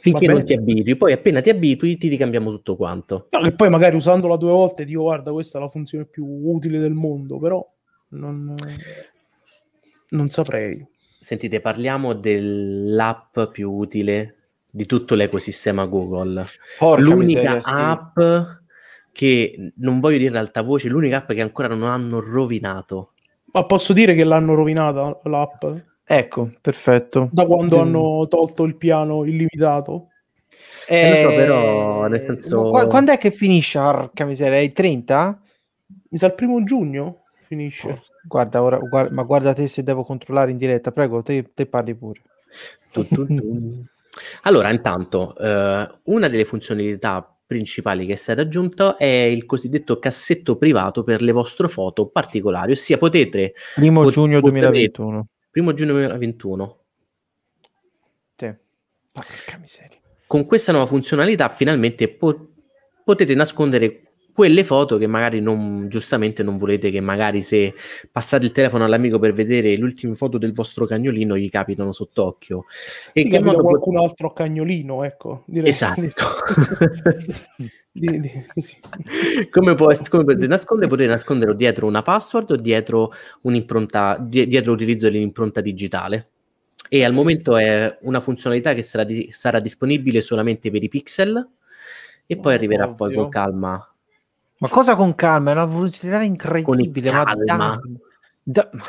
[0.00, 3.26] finché non ti abitui, poi appena ti abitui ti ricambiamo tutto quanto.
[3.30, 6.78] No, che poi magari usandola due volte dico guarda questa è la funzione più utile
[6.78, 7.62] del mondo, però
[8.08, 8.54] non,
[10.08, 10.86] non saprei.
[11.18, 14.36] Sentite, parliamo dell'app più utile
[14.74, 16.44] di tutto l'ecosistema Google.
[16.78, 18.18] Porca l'unica miseria, app
[19.12, 23.12] che non voglio dire ad alta voce, l'unica app che ancora non hanno rovinato.
[23.52, 25.64] Ma posso dire che l'hanno rovinata l'app
[26.04, 27.28] Ecco, perfetto.
[27.30, 30.08] da quando Del- hanno tolto il piano illimitato?
[30.88, 33.78] Eh, so, però, nel senso- Qua- quando è che finisce?
[33.78, 35.38] Porca miseria, è il 30?
[36.08, 38.02] Mi sa il primo giugno finisce.
[38.24, 41.94] Guarda, ora, guarda, ma guarda te se devo controllare in diretta, prego, te, te parli
[41.94, 42.22] pure.
[44.42, 50.56] Allora, intanto, eh, una delle funzionalità principali che è stato aggiunto è il cosiddetto cassetto
[50.56, 53.54] privato per le vostre foto particolari, ossia potete...
[53.74, 55.28] Primo pot- giugno potete- 2021.
[55.50, 56.78] Primo giugno 2021.
[58.36, 58.54] Sì.
[59.12, 59.98] Porca miseria.
[60.26, 62.52] Con questa nuova funzionalità finalmente po-
[63.04, 67.74] potete nascondere quelle foto che magari non, giustamente non volete che magari se
[68.10, 72.64] passate il telefono all'amico per vedere le ultime foto del vostro cagnolino gli capitano sott'occhio.
[73.12, 75.42] E Sì, che modo pot- qualcun altro cagnolino, ecco.
[75.46, 75.68] Direi.
[75.68, 76.02] Esatto.
[77.94, 78.78] Di- di- così.
[79.50, 80.88] come, può, come potete nascondere?
[80.88, 86.28] Potete nasconderlo dietro una password o dietro un'impronta, di- dietro l'utilizzo dell'impronta digitale.
[86.88, 91.48] E al momento è una funzionalità che sarà, sarà disponibile solamente per i pixel
[92.26, 93.20] e poi arriverà poi Ovvio.
[93.22, 93.91] con calma.
[94.62, 95.50] Ma cosa con calma?
[95.50, 97.10] È una velocità incredibile.
[97.10, 97.80] Ma.
[98.44, 98.82] Da- ma-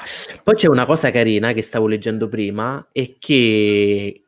[0.43, 4.23] Poi c'è una cosa carina che stavo leggendo prima e che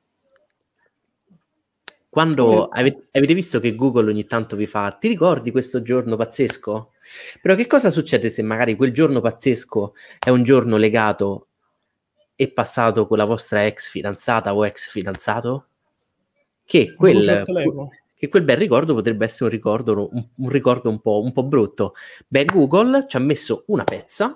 [2.10, 6.92] quando ave- avete visto che Google ogni tanto vi fa ti ricordi questo giorno pazzesco?
[7.42, 11.48] Però che cosa succede se magari quel giorno pazzesco è un giorno legato
[12.36, 15.68] e passato con la vostra ex fidanzata o ex fidanzato?
[16.64, 17.44] Che quel.
[18.16, 21.44] Che quel bel ricordo potrebbe essere un ricordo un, un ricordo un po', un po'
[21.44, 21.94] brutto.
[22.28, 24.36] Beh, Google ci ha messo una pezza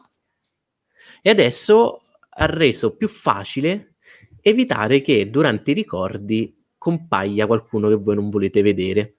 [1.22, 3.96] e adesso ha reso più facile
[4.42, 9.16] evitare che durante i ricordi compaia qualcuno che voi non volete vedere.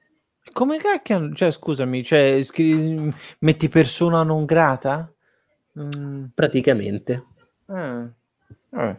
[0.52, 1.32] Come cacchio?
[1.34, 5.12] Cioè, scusami, cioè, scri- metti persona non grata?
[5.78, 7.26] Mm, Praticamente.
[7.68, 8.08] eh.
[8.72, 8.96] Eh,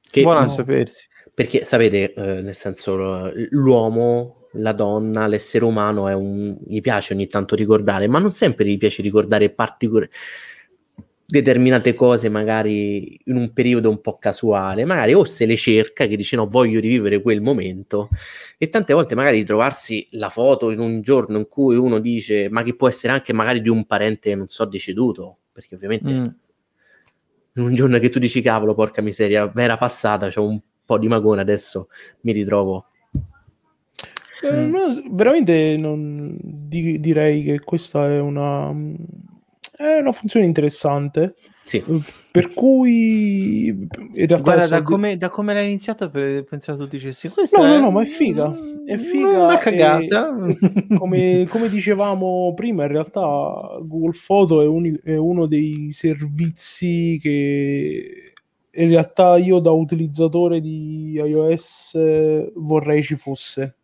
[0.00, 0.48] Che, Buono a no.
[0.48, 1.06] sapersi.
[1.32, 7.26] Perché sapete, eh, nel senso, l'uomo, la donna, l'essere umano è un, gli piace ogni
[7.26, 10.10] tanto ricordare, ma non sempre gli piace ricordare particolari
[11.28, 16.16] determinate cose magari in un periodo un po' casuale, magari o se le cerca che
[16.16, 18.08] dice no voglio rivivere quel momento
[18.56, 22.62] e tante volte magari trovarsi la foto in un giorno in cui uno dice ma
[22.62, 26.26] che può essere anche magari di un parente non so deceduto, perché ovviamente Mm.
[27.54, 31.08] in un giorno che tu dici cavolo porca miseria, era passata, c'ho un po' di
[31.08, 31.88] magone adesso
[32.20, 32.90] mi ritrovo
[34.42, 34.70] Eh, Mm.
[34.70, 38.70] no, veramente non di- direi che questa è una,
[39.76, 41.34] è una funzione interessante.
[41.62, 46.78] sì, eh, Per cui in realtà Guarda, da come, da come l'hai iniziato, pe- pensavo
[46.80, 47.58] tu dicessi questo.
[47.60, 48.54] No, no, è- no, ma è figa.
[48.84, 50.36] È figa Una e- cagata.
[50.98, 53.20] come, come dicevamo prima, in realtà
[53.80, 58.32] Google Photo è, uni- è uno dei servizi che
[58.78, 63.76] in realtà io da utilizzatore di iOS vorrei ci fosse.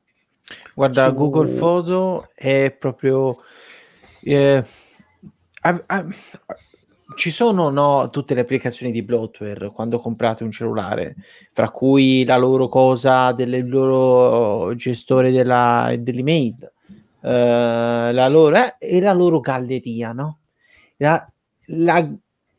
[0.74, 3.36] Guarda, Su- Google Photo è proprio...
[4.22, 4.64] eh,
[5.62, 6.06] ah, ah,
[7.14, 11.16] ci sono no, tutte le applicazioni di bloatware quando comprate un cellulare,
[11.52, 16.72] fra cui la loro cosa del loro gestore della, dell'email,
[17.20, 20.38] eh, la loro, eh, e la loro galleria, no?
[20.96, 21.26] La-
[21.66, 22.10] la-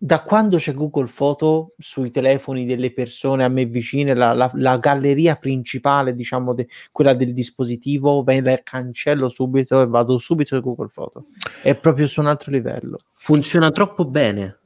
[0.06, 4.78] da quando c'è Google Photo sui telefoni delle persone a me vicine, la, la- la
[4.78, 10.62] galleria principale, diciamo, de- quella del dispositivo, me la cancello subito e vado subito su
[10.62, 11.28] Google Photo.
[11.62, 12.98] È proprio su un altro livello.
[13.14, 14.58] funziona troppo bene.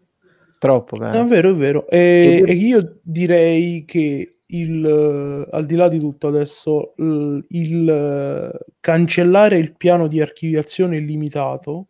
[0.57, 1.23] Troppo È bene.
[1.27, 1.87] vero, è vero.
[1.87, 9.59] E, E- io direi che il, al di là di tutto adesso, il, il, cancellare
[9.59, 11.89] il piano di archiviazione illimitato,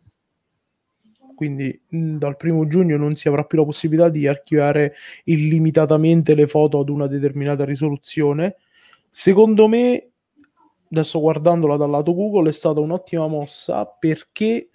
[1.38, 6.48] quindi mh, dal primo giugno non si avrà più la possibilità di archiviare illimitatamente le
[6.48, 8.56] foto ad una determinata risoluzione.
[9.08, 10.08] Secondo me,
[10.90, 14.70] adesso guardandola dal lato Google, è stata un'ottima mossa perché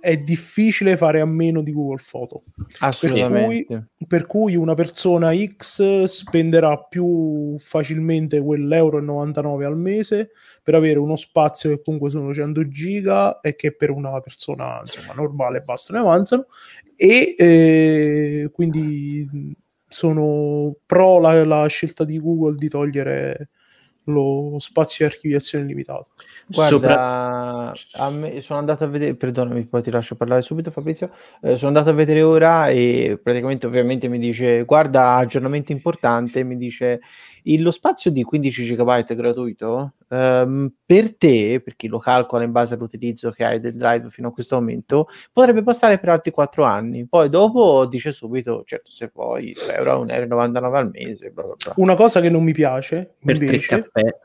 [0.00, 2.44] è difficile fare a meno di Google Photo.
[2.80, 3.88] Assolutamente.
[4.06, 10.30] Per cui una persona X spenderà più facilmente quell'euro e 99 al mese
[10.62, 15.14] per avere uno spazio che comunque sono 100 giga e che per una persona insomma,
[15.14, 16.46] normale basta ne avanzano
[16.96, 19.56] e eh, quindi
[19.88, 23.50] sono pro la, la scelta di Google di togliere
[24.08, 26.08] lo spazio di archiviazione limitato.
[26.46, 31.10] Guarda, Sopra- a me, sono andato a vedere, perdonami, poi ti lascio parlare subito Fabrizio,
[31.42, 36.56] Eh, sono andato a vedere ora e praticamente ovviamente mi dice, guarda, aggiornamento importante, mi
[36.56, 37.00] dice,
[37.52, 42.52] il- lo spazio di 15 GB gratuito, ehm, per te, per chi lo calcola in
[42.52, 46.64] base all'utilizzo che hai del drive fino a questo momento, potrebbe bastare per altri 4
[46.64, 51.42] anni, poi dopo dice subito, certo se vuoi, 3 euro, 1,99 euro al mese, bla
[51.44, 51.72] bla bla.
[51.76, 54.16] Una cosa che non mi piace Per invece caffè.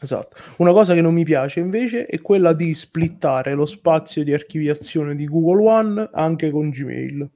[0.00, 0.36] Esatto.
[0.56, 5.14] Una cosa che non mi piace invece è quella di splittare lo spazio di archiviazione
[5.14, 7.30] di Google One anche con Gmail.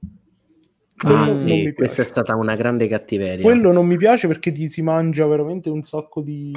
[0.97, 3.43] Quello Ah, sì, questa è stata una grande cattiveria.
[3.43, 6.51] Quello non mi piace perché ti si mangia veramente un sacco di,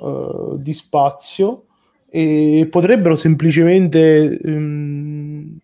[0.00, 1.64] eh, di spazio.
[2.10, 5.58] e potrebbero semplicemente um,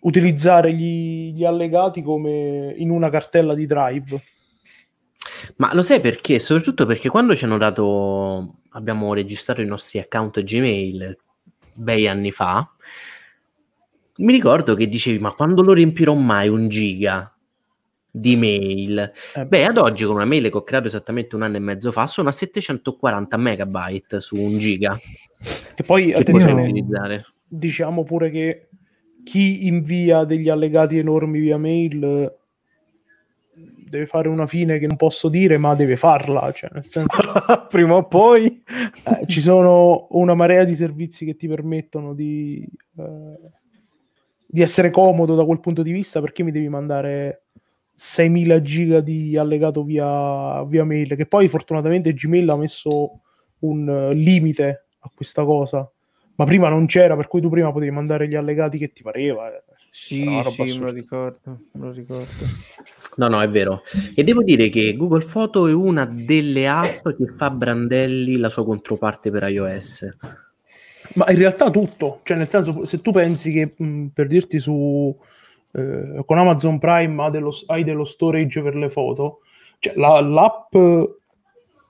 [0.00, 4.22] utilizzare gli, gli, allegati come in una cartella di drive.
[5.56, 6.38] Ma lo sai perché?
[6.38, 11.16] Soprattutto perché quando ci hanno dato, abbiamo registrato i nostri account Gmail
[11.74, 12.66] bei anni fa,
[14.18, 17.32] mi ricordo che dicevi, ma quando lo riempirò mai un giga?
[18.10, 19.12] di mail.
[19.34, 21.92] Eh, Beh, ad oggi con una mail che ho creato esattamente un anno e mezzo
[21.92, 24.98] fa sono a 740 megabyte su un giga.
[25.74, 27.26] Che poi che attenzione, utilizzare.
[27.46, 28.68] diciamo pure che
[29.24, 32.34] chi invia degli allegati enormi via mail
[33.88, 37.16] deve fare una fine che non posso dire, ma deve farla, cioè nel senso
[37.70, 38.62] prima o poi
[39.04, 42.66] eh, ci sono una marea di servizi che ti permettono di,
[42.98, 43.57] eh,
[44.50, 47.42] di essere comodo da quel punto di vista perché mi devi mandare
[47.98, 53.20] 6.000 giga di allegato via, via mail, che poi fortunatamente Gmail ha messo
[53.60, 55.88] un uh, limite a questa cosa,
[56.36, 59.52] ma prima non c'era, per cui tu prima potevi mandare gli allegati che ti pareva.
[59.52, 59.62] Eh.
[59.90, 62.44] Sì, sì, me lo ricordo, me lo ricordo.
[63.16, 63.82] No, no, è vero.
[64.14, 68.64] E devo dire che Google Photo è una delle app che fa Brandelli la sua
[68.64, 70.08] controparte per iOS.
[71.14, 75.16] Ma in realtà tutto, cioè nel senso, se tu pensi che mh, per dirti su
[75.72, 79.40] eh, con Amazon Prime dello, hai dello storage per le foto,
[79.78, 80.74] cioè la, l'app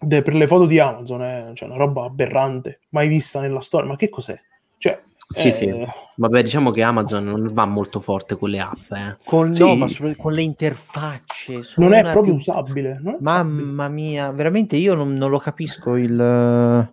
[0.00, 3.88] de, per le foto di Amazon è cioè, una roba aberrante, mai vista nella storia,
[3.88, 4.38] ma che cos'è?
[4.78, 5.50] Cioè, sì, eh...
[5.50, 5.86] sì.
[6.16, 8.90] Vabbè, diciamo che Amazon non va molto forte con le app.
[8.90, 9.16] Eh.
[9.24, 9.62] Con, sì.
[9.62, 11.60] No, ma con le interfacce.
[11.76, 12.34] Non è proprio più...
[12.34, 12.98] usabile.
[13.02, 13.88] Non è Mamma usabile.
[13.88, 16.92] mia, veramente io non, non lo capisco il...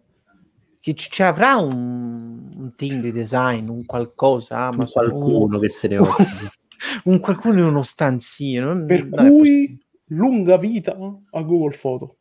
[0.85, 5.59] Che c- avrà un, un, team di design, un qualcosa, ma qualcuno un...
[5.59, 6.23] che se ne occupa.
[7.05, 8.85] un qualcuno in uno stanzino.
[8.85, 12.17] Per non cui lunga vita a Google Photo.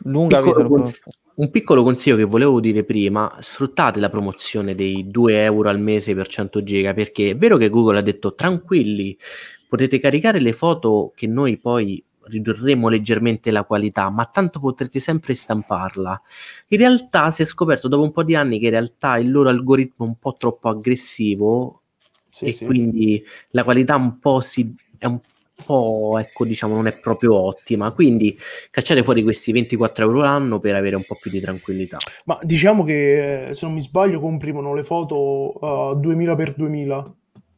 [0.00, 1.02] Lunga piccolo vita cons-
[1.36, 6.14] un piccolo consiglio che volevo dire prima, sfruttate la promozione dei 2 euro al mese
[6.14, 9.16] per 100 giga, perché è vero che Google ha detto tranquilli,
[9.66, 15.34] potete caricare le foto che noi poi ridurremo leggermente la qualità, ma tanto potrete sempre
[15.34, 16.20] stamparla.
[16.68, 19.48] In realtà si è scoperto dopo un po' di anni che in realtà il loro
[19.48, 21.82] algoritmo è un po' troppo aggressivo
[22.28, 22.64] sì, e sì.
[22.64, 25.20] quindi la qualità un po' si è un
[25.64, 28.36] po' ecco diciamo non è proprio ottima quindi
[28.70, 32.82] cacciate fuori questi 24 euro l'anno per avere un po' più di tranquillità ma diciamo
[32.82, 37.02] che se non mi sbaglio comprimono le foto uh, 2000x2000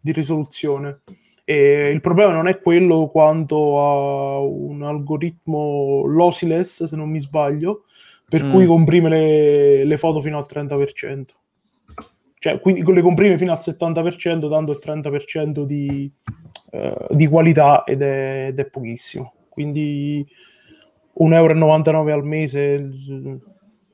[0.00, 1.00] di risoluzione
[1.44, 7.84] e il problema non è quello quanto a un algoritmo lossless se non mi sbaglio
[8.26, 8.50] per mm.
[8.50, 11.24] cui comprime le, le foto fino al 30%
[12.44, 16.12] cioè, quindi le comprime fino al 70%, dando il 30% di,
[16.72, 19.32] eh, di qualità ed è, ed è, pochissimo.
[19.48, 20.26] Quindi
[21.20, 22.90] 1,99 euro al mese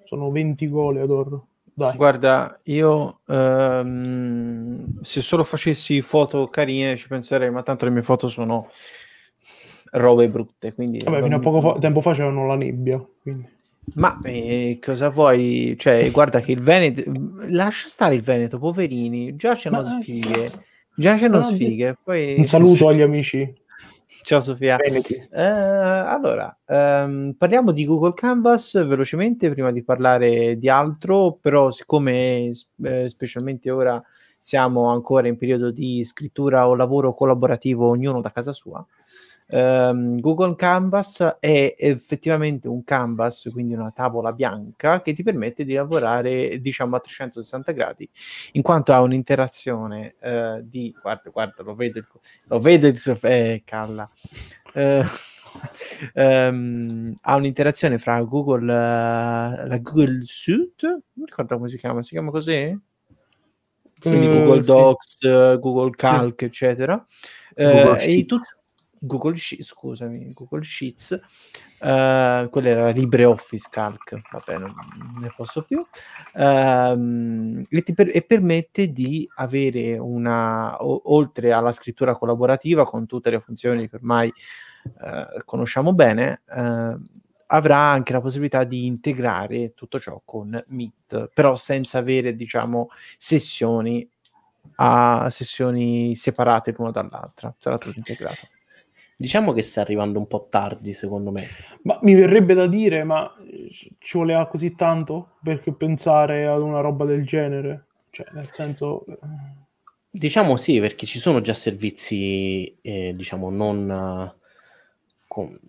[0.02, 1.46] sono 20 gol, adoro.
[1.80, 1.96] Dai.
[1.96, 8.28] Guarda, io ehm, se solo facessi foto carine ci penserei, ma tanto le mie foto
[8.28, 8.68] sono
[9.92, 10.74] robe brutte.
[10.74, 13.02] Quindi Vabbè, fino a poco fa- tempo fa c'erano la nebbia.
[13.22, 13.48] Quindi.
[13.94, 15.74] Ma eh, cosa vuoi?
[15.78, 17.10] Cioè, guarda che il Veneto,
[17.48, 20.50] lascia stare il Veneto, poverini, già c'hanno Ma, sfighe,
[20.94, 21.96] già c'hanno no, sfighe.
[22.04, 22.34] Poi...
[22.36, 23.54] Un saluto agli amici.
[24.30, 24.76] Ciao Sofia.
[25.28, 32.52] Eh, allora, ehm, parliamo di Google Canvas velocemente prima di parlare di altro, però siccome
[32.84, 34.00] eh, specialmente ora
[34.38, 38.86] siamo ancora in periodo di scrittura o lavoro collaborativo ognuno da casa sua,
[39.52, 45.74] Um, Google Canvas è effettivamente un canvas, quindi una tavola bianca che ti permette di
[45.74, 48.08] lavorare diciamo a 360 gradi,
[48.52, 52.06] in quanto ha un'interazione uh, di guarda, guarda, lo vedo,
[52.44, 54.08] lo vedo il eh, calla.
[54.74, 55.04] Uh,
[56.14, 62.10] um, ha un'interazione fra Google, uh, la Google Suite, non ricordo come si chiama, si
[62.10, 62.78] chiama così?
[64.00, 65.28] Quindi Google Docs, sì.
[65.58, 66.44] Google Calc, sì.
[66.44, 67.04] eccetera.
[67.54, 68.58] Google e tut-
[69.02, 71.18] Google Sheets, scusami, Google Sheets,
[71.80, 74.74] uh, quella era LibreOffice Calc, vabbè, non,
[75.20, 82.14] ne posso più, uh, e, per, e, permette di avere una, o, oltre alla scrittura
[82.14, 84.30] collaborativa con tutte le funzioni che ormai
[84.84, 86.42] uh, conosciamo bene,
[87.52, 94.06] avrà anche la possibilità di integrare tutto ciò con Meet, però senza avere, diciamo, sessioni
[94.76, 98.48] a sessioni separate l'una dall'altra, sarà tutto integrato.
[99.20, 101.46] Diciamo che sta arrivando un po' tardi, secondo me.
[101.82, 103.30] Ma mi verrebbe da dire, ma
[103.68, 107.84] ci voleva così tanto perché pensare ad una roba del genere?
[108.08, 109.04] Cioè, nel senso...
[109.04, 109.18] Eh.
[110.08, 114.40] Diciamo sì, perché ci sono già servizi, eh, diciamo, non uh,
[115.28, 115.60] con,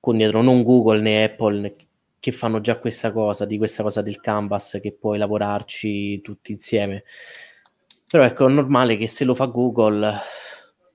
[0.00, 1.74] con, dietro non Google né Apple né,
[2.18, 7.04] che fanno già questa cosa, di questa cosa del canvas, che puoi lavorarci tutti insieme.
[8.10, 10.22] Però ecco, è normale che se lo fa Google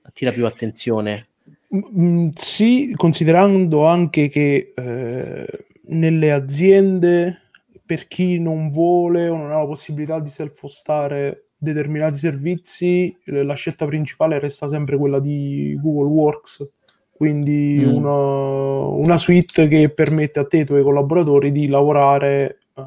[0.10, 1.28] attira più attenzione.
[1.76, 7.42] Mm, sì, considerando anche che eh, nelle aziende,
[7.86, 13.86] per chi non vuole o non ha la possibilità di self-hostare determinati servizi, la scelta
[13.86, 16.74] principale resta sempre quella di Google Works,
[17.12, 17.94] quindi mm.
[17.94, 22.82] una, una, suite che permette a te e ai tuoi collaboratori di lavorare uh,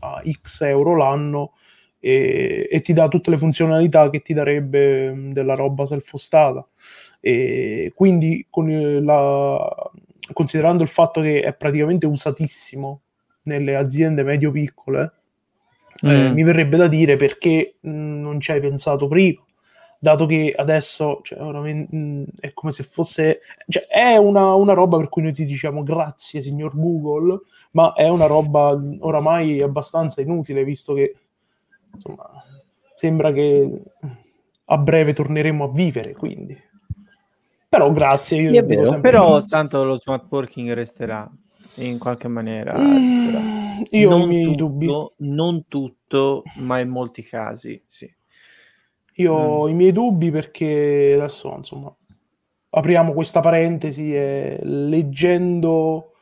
[0.00, 1.52] a X euro l'anno
[2.06, 6.68] e, e, ti dà tutte le funzionalità che ti darebbe mm, della roba self-hostata.
[7.18, 8.68] E quindi con
[9.02, 9.90] la,
[10.34, 13.00] considerando il fatto che è praticamente usatissimo
[13.44, 15.12] nelle aziende medio-piccole,
[16.02, 16.10] eh, mm.
[16.10, 19.42] eh, mi verrebbe da dire perché mm, non ci hai pensato prima,
[19.98, 25.08] dato che adesso cioè, mm, è come se fosse, cioè, è una, una, roba per
[25.08, 27.40] cui noi ti diciamo grazie signor Google,
[27.70, 31.14] ma è una roba oramai abbastanza inutile, visto che
[31.94, 32.28] insomma,
[32.94, 33.82] sembra che
[34.66, 36.56] a breve torneremo a vivere, quindi.
[37.68, 38.40] Però grazie.
[38.40, 39.48] Sì, è vero, però grazie.
[39.48, 41.28] tanto lo smart working resterà
[41.76, 42.78] in qualche maniera.
[42.78, 44.86] Mm, io non ho i miei tutto, dubbi.
[45.18, 48.12] Non tutto, ma in molti casi sì.
[49.16, 49.40] Io mm.
[49.40, 51.94] ho i miei dubbi perché adesso, insomma,
[52.70, 56.12] apriamo questa parentesi e leggendo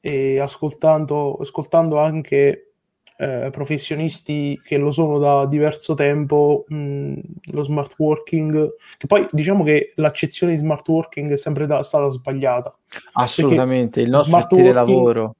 [0.00, 2.69] e ascoltando, ascoltando anche
[3.20, 7.14] eh, professionisti che lo sono da diverso tempo, mh, mm,
[7.52, 12.08] lo smart working, che poi diciamo che l'accezione di smart working è sempre da, stata
[12.08, 12.74] sbagliata.
[13.12, 15.34] Assolutamente, il nostro stile working, lavoro.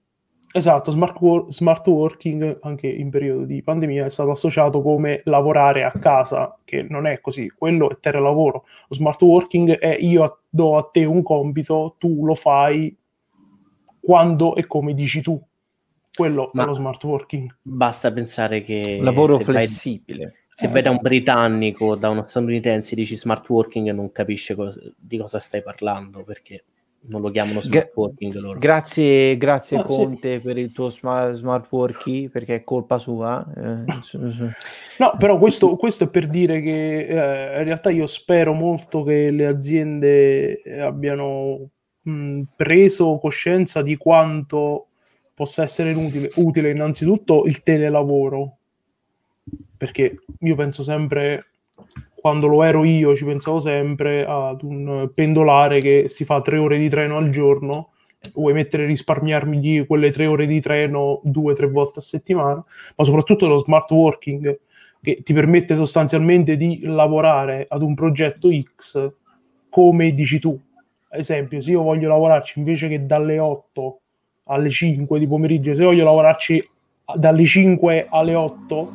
[0.53, 5.85] Esatto, smart, wor- smart, working anche in periodo di pandemia è stato associato come lavorare
[5.85, 8.65] a casa, che non è così, quello è telelavoro.
[8.89, 12.95] Lo smart working è io do a te un compito, tu lo fai
[14.03, 15.41] quando e come dici tu
[16.13, 17.57] quello Ma è lo smart working.
[17.63, 18.99] Basta pensare che...
[19.01, 20.25] Lavoro flessibile.
[20.25, 20.95] Vai, se eh, vai esatto.
[20.95, 25.63] da un britannico, da uno statunitense, dici smart working non capisce cosa, di cosa stai
[25.63, 26.65] parlando perché
[27.03, 28.59] non lo chiamano smart Gra- working loro.
[28.59, 30.41] Grazie, grazie ah, Conte sì.
[30.41, 33.47] per il tuo smart, smart, working perché è colpa sua.
[33.57, 33.85] Eh,
[34.99, 39.31] no, però questo, questo, è per dire che eh, in realtà io spero molto che
[39.31, 41.71] le aziende abbiano
[42.03, 44.90] mh, preso coscienza di quanto
[45.41, 48.57] possa essere utile, utile innanzitutto il telelavoro,
[49.75, 51.47] perché io penso sempre,
[52.15, 56.77] quando lo ero io, ci pensavo sempre ad un pendolare che si fa tre ore
[56.77, 57.93] di treno al giorno,
[58.35, 62.63] vuoi mettere risparmiarmi quelle tre ore di treno due o tre volte a settimana,
[62.97, 64.61] ma soprattutto lo smart working
[65.01, 69.11] che ti permette sostanzialmente di lavorare ad un progetto X
[69.71, 70.61] come dici tu.
[71.09, 74.00] Ad esempio, se io voglio lavorarci invece che dalle 8
[74.51, 76.69] alle 5 di pomeriggio, se voglio lavorarci
[77.15, 78.93] dalle 5 alle 8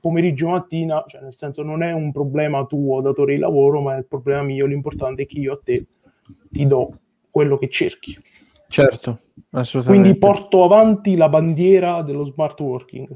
[0.00, 3.98] pomeriggio mattina, cioè nel senso non è un problema tuo datore di lavoro, ma è
[3.98, 5.86] il problema mio, l'importante è che io a te
[6.50, 6.90] ti do
[7.30, 8.16] quello che cerchi.
[8.68, 9.20] Certo,
[9.50, 10.08] assolutamente.
[10.08, 13.08] Quindi porto avanti la bandiera dello smart working.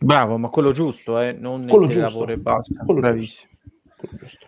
[0.00, 1.32] Bravo, ma quello giusto, eh?
[1.32, 2.00] non quello giusto.
[2.00, 2.84] lavoro e basta.
[2.84, 3.50] Quello Bravissimo.
[3.52, 3.96] Giusto.
[3.96, 4.46] Quello giusto.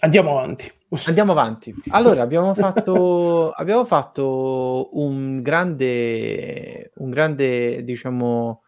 [0.00, 0.70] Andiamo avanti.
[1.06, 1.74] Andiamo avanti.
[1.88, 8.62] Allora, abbiamo fatto, abbiamo fatto un grande, un grande diciamo,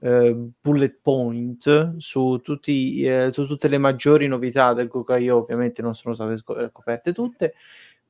[0.00, 5.94] eh, bullet point su, tutti, eh, su tutte le maggiori novità del Google Ovviamente non
[5.94, 7.54] sono state scoperte tutte,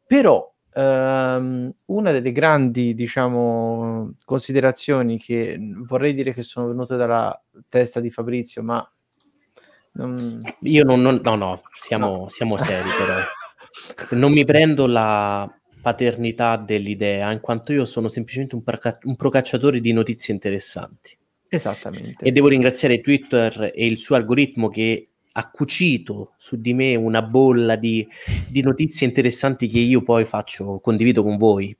[0.06, 8.00] però ehm, una delle grandi, diciamo, considerazioni che vorrei dire che sono venute dalla testa
[8.00, 8.86] di Fabrizio, ma
[9.92, 10.42] non...
[10.60, 12.28] Io non, non, no, no, siamo, no.
[12.28, 13.14] siamo seri però.
[14.10, 19.80] non mi prendo la paternità dell'idea, in quanto io sono semplicemente un, praca- un procacciatore
[19.80, 21.16] di notizie interessanti.
[21.48, 22.24] Esattamente.
[22.24, 25.04] E devo ringraziare Twitter e il suo algoritmo che
[25.36, 28.06] ha cucito su di me una bolla di,
[28.48, 31.76] di notizie interessanti che io poi faccio, condivido con voi.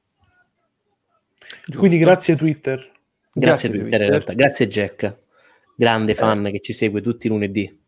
[1.64, 1.78] Giusto.
[1.78, 2.76] Quindi grazie Twitter.
[2.76, 2.90] Grazie,
[3.32, 4.32] grazie Twitter, Twitter, in realtà.
[4.34, 5.16] Grazie Jack,
[5.76, 6.14] grande eh.
[6.14, 7.78] fan che ci segue tutti i lunedì.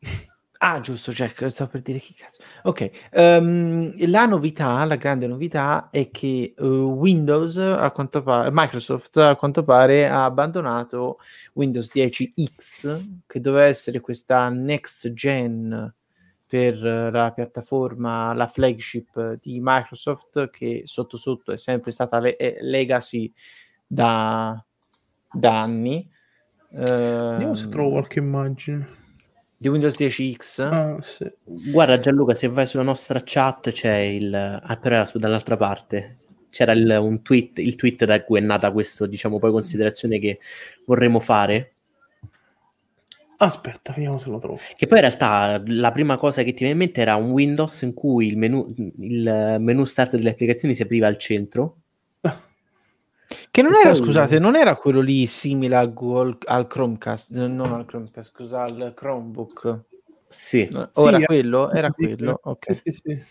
[0.60, 2.42] Ah, giusto, Jack, sto per dire che cazzo.
[2.64, 9.18] Ok, um, la novità, la grande novità è che uh, Windows, a quanto pare, Microsoft
[9.18, 11.18] a quanto pare ha abbandonato
[11.52, 15.94] Windows 10X, che doveva essere questa next gen
[16.44, 23.32] per la piattaforma, la flagship di Microsoft, che sotto sotto è sempre stata le- legacy
[23.86, 24.60] da,
[25.32, 26.10] da anni.
[26.68, 29.06] Vediamo se trovo qualche immagine
[29.58, 30.62] di Windows 10X.
[30.62, 31.30] Ah, sì.
[31.44, 34.32] Guarda Gianluca, se vai sulla nostra chat c'è il...
[34.32, 36.18] Ah, però era su dall'altra parte.
[36.50, 40.38] c'era il, un tweet, il tweet da cui è nata questa, diciamo, poi considerazione che
[40.86, 41.72] vorremmo fare.
[43.40, 44.58] Aspetta, vediamo se lo trovo.
[44.76, 47.82] Che poi in realtà la prima cosa che ti viene in mente era un Windows
[47.82, 51.82] in cui il menu, il menu start delle applicazioni si apriva al centro.
[53.50, 57.30] Che non E era, poi- scusate, non era quello lì simile al, Google- al Chromecast,
[57.32, 59.80] non al Chromecast, scusa, al Chromebook.
[60.28, 62.74] Sì, No, Sì, Ora eh, quello, era sì, quello, ok.
[62.74, 63.22] Sì, sì.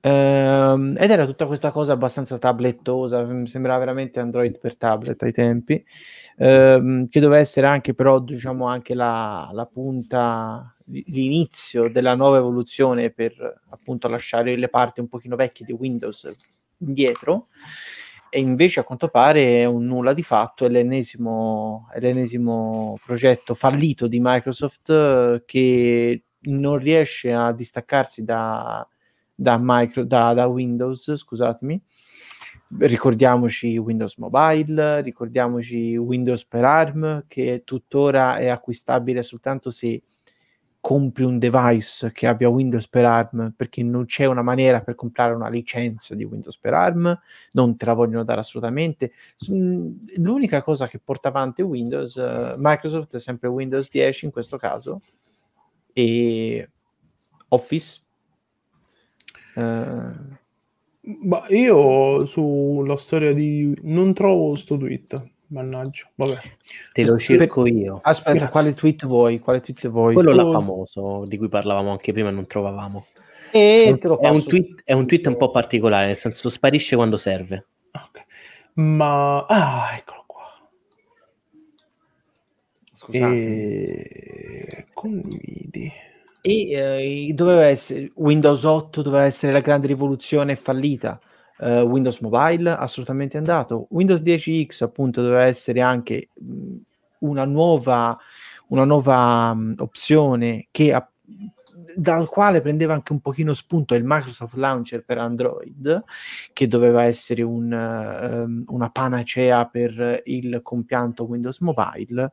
[0.00, 5.32] Ehm, ed era tutta questa cosa abbastanza tablettosa, mi sembrava veramente Android per tablet ai
[5.32, 5.84] tempi,
[6.36, 13.10] ehm, che doveva essere anche però, diciamo, anche la, la punta, l'inizio della nuova evoluzione
[13.10, 16.28] per appunto lasciare le parti un pochino vecchie di Windows
[16.78, 17.48] indietro.
[18.30, 23.54] E invece a quanto pare è un nulla di fatto, è l'ennesimo, è l'ennesimo progetto
[23.54, 28.86] fallito di Microsoft eh, che non riesce a distaccarsi da,
[29.34, 31.80] da, micro, da, da Windows, scusatemi.
[32.80, 40.02] Ricordiamoci Windows Mobile, ricordiamoci Windows per ARM, che tuttora è acquistabile soltanto se
[40.80, 45.34] compri un device che abbia Windows per ARM, perché non c'è una maniera per comprare
[45.34, 47.18] una licenza di Windows per ARM,
[47.52, 49.12] non te la vogliono dare assolutamente.
[49.50, 54.56] Mm, L'unica cosa che porta avanti Windows, eh, Microsoft è sempre Windows 10 in questo
[54.56, 55.02] caso,
[55.92, 56.70] e
[57.48, 58.02] Office.
[59.54, 60.36] Eh,
[61.00, 63.76] Ma io sulla storia di...
[63.82, 66.38] non trovo sto tweet, mannaggia, vabbè.
[66.92, 68.00] te lo cerco io.
[68.02, 68.48] aspetta, Grazie.
[68.50, 69.38] quale tweet vuoi?
[69.38, 70.14] Quale tweet vuoi?
[70.14, 73.06] Quello là famoso di cui parlavamo anche prima e non trovavamo.
[73.50, 74.48] E te lo È un, passo.
[74.48, 77.66] tweet, è un tweet un po' particolare, nel senso sparisce quando serve.
[77.92, 78.24] Ok.
[78.74, 79.46] Ma...
[79.46, 80.42] Ah, eccolo qua.
[82.92, 83.34] Scusate.
[83.34, 84.86] E...
[84.92, 85.90] Condividi.
[86.40, 91.18] E eh, doveva essere Windows 8 doveva essere la grande rivoluzione fallita.
[91.60, 93.86] Eh, Windows Mobile assolutamente andato.
[93.90, 96.76] Windows 10X appunto doveva essere anche mh,
[97.20, 98.16] una nuova,
[98.68, 101.10] una nuova mh, opzione che ha-
[101.96, 106.02] dal quale prendeva anche un pochino spunto il Microsoft Launcher per Android,
[106.52, 112.32] che doveva essere un, ehm, una panacea per il compianto Windows Mobile,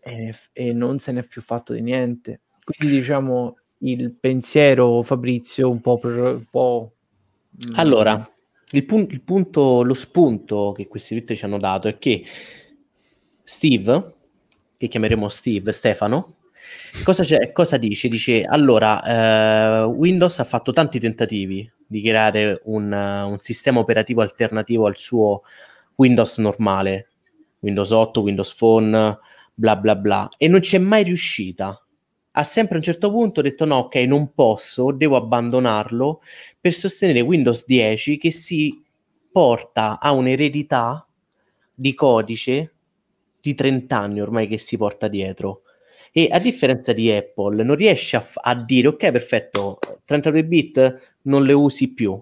[0.00, 2.40] e, e non se n'è più fatto di niente.
[2.64, 6.92] Quindi diciamo il pensiero Fabrizio un po', per, un po'
[7.66, 8.28] mm, Allora,
[8.70, 12.24] il, pun- il punto, lo spunto che questi tweet ci hanno dato è che
[13.42, 14.14] Steve,
[14.76, 16.36] che chiameremo Steve, Stefano,
[17.04, 18.08] cosa, cosa dice?
[18.08, 24.86] Dice, allora, eh, Windows ha fatto tanti tentativi di creare un, un sistema operativo alternativo
[24.86, 25.42] al suo
[25.96, 27.08] Windows normale,
[27.60, 29.18] Windows 8, Windows Phone,
[29.54, 31.78] bla bla bla, e non ci è mai riuscita.
[32.36, 36.20] Ha sempre a un certo punto detto no, ok, non posso, devo abbandonarlo
[36.64, 38.82] per sostenere Windows 10 che si
[39.30, 41.06] porta a un'eredità
[41.74, 42.72] di codice
[43.38, 45.64] di 30 anni ormai che si porta dietro.
[46.10, 51.16] E a differenza di Apple, non riesce a, f- a dire ok, perfetto, 32 bit
[51.24, 52.18] non le usi più.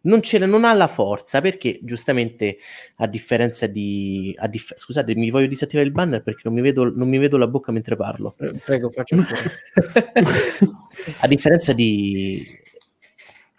[0.00, 2.58] Non, ce la- non ha la forza perché giustamente
[2.96, 6.92] a differenza di a dif- scusate mi voglio disattivare il banner perché non mi vedo,
[6.92, 9.40] non mi vedo la bocca mentre parlo Pre- Prego, faccio ancora.
[11.20, 12.44] a differenza di,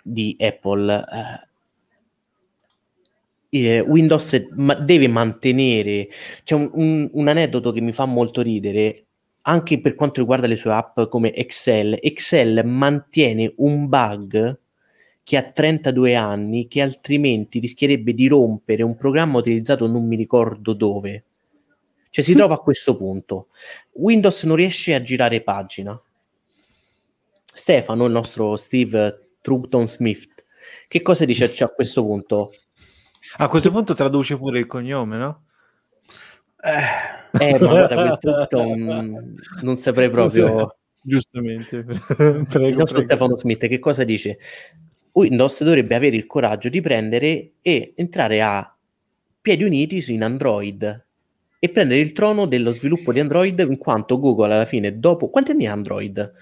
[0.07, 1.03] di Apple,
[3.49, 4.47] eh, eh, Windows
[4.83, 6.09] deve mantenere.
[6.43, 9.05] C'è un, un- un aneddoto che mi fa molto ridere.
[9.47, 14.59] Anche per quanto riguarda le sue app come Excel, Excel mantiene un bug
[15.23, 20.73] che ha 32 anni, che altrimenti rischierebbe di rompere un programma utilizzato non mi ricordo
[20.73, 21.23] dove.
[22.09, 23.47] Cioè si trova a questo punto.
[23.93, 25.99] Windows non riesce a girare pagina.
[27.53, 30.43] Stefano, il nostro Steve Troughton Smith,
[30.87, 32.51] che cosa dice a questo punto?
[33.37, 35.43] A questo punto traduce pure il cognome, no?
[36.63, 40.77] Eh, Eh, ma guarda, quel Troughton non saprei proprio.
[40.99, 41.75] Giustamente.
[41.85, 43.03] Il prego, nostro prego.
[43.03, 44.39] Stefano Smith che cosa dice?
[45.11, 48.75] Windows dovrebbe avere il coraggio di prendere e entrare a
[49.39, 51.05] piedi uniti in Android
[51.59, 55.51] e prendere il trono dello sviluppo di Android in quanto Google alla fine dopo quanti
[55.51, 56.33] anni ha Android?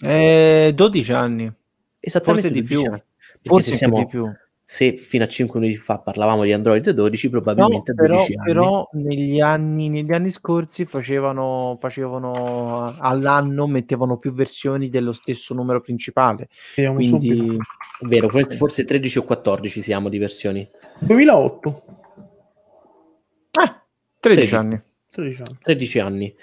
[0.00, 1.52] Eh, 12 anni,
[2.00, 2.92] Esattamente forse di 12 più.
[2.92, 3.02] anni.
[3.42, 4.24] Forse siamo- di più.
[4.70, 8.34] se fino a 5 minuti fa parlavamo di Android 12 No, probabilmente a però, 12
[8.34, 8.46] anni.
[8.46, 15.80] però negli, anni, negli anni scorsi facevano, facevano all'anno mettevano più versioni dello stesso numero
[15.80, 16.48] principale.
[16.76, 17.62] vediamo Quindi subito.
[18.02, 20.68] Vero, forse- forse 13 o 14 siamo di versioni.
[20.98, 21.82] 2008,
[23.52, 23.82] ah,
[24.20, 24.54] 13 13.
[24.54, 24.80] anni.
[25.10, 25.58] 13 anni.
[25.62, 26.34] 13 anni.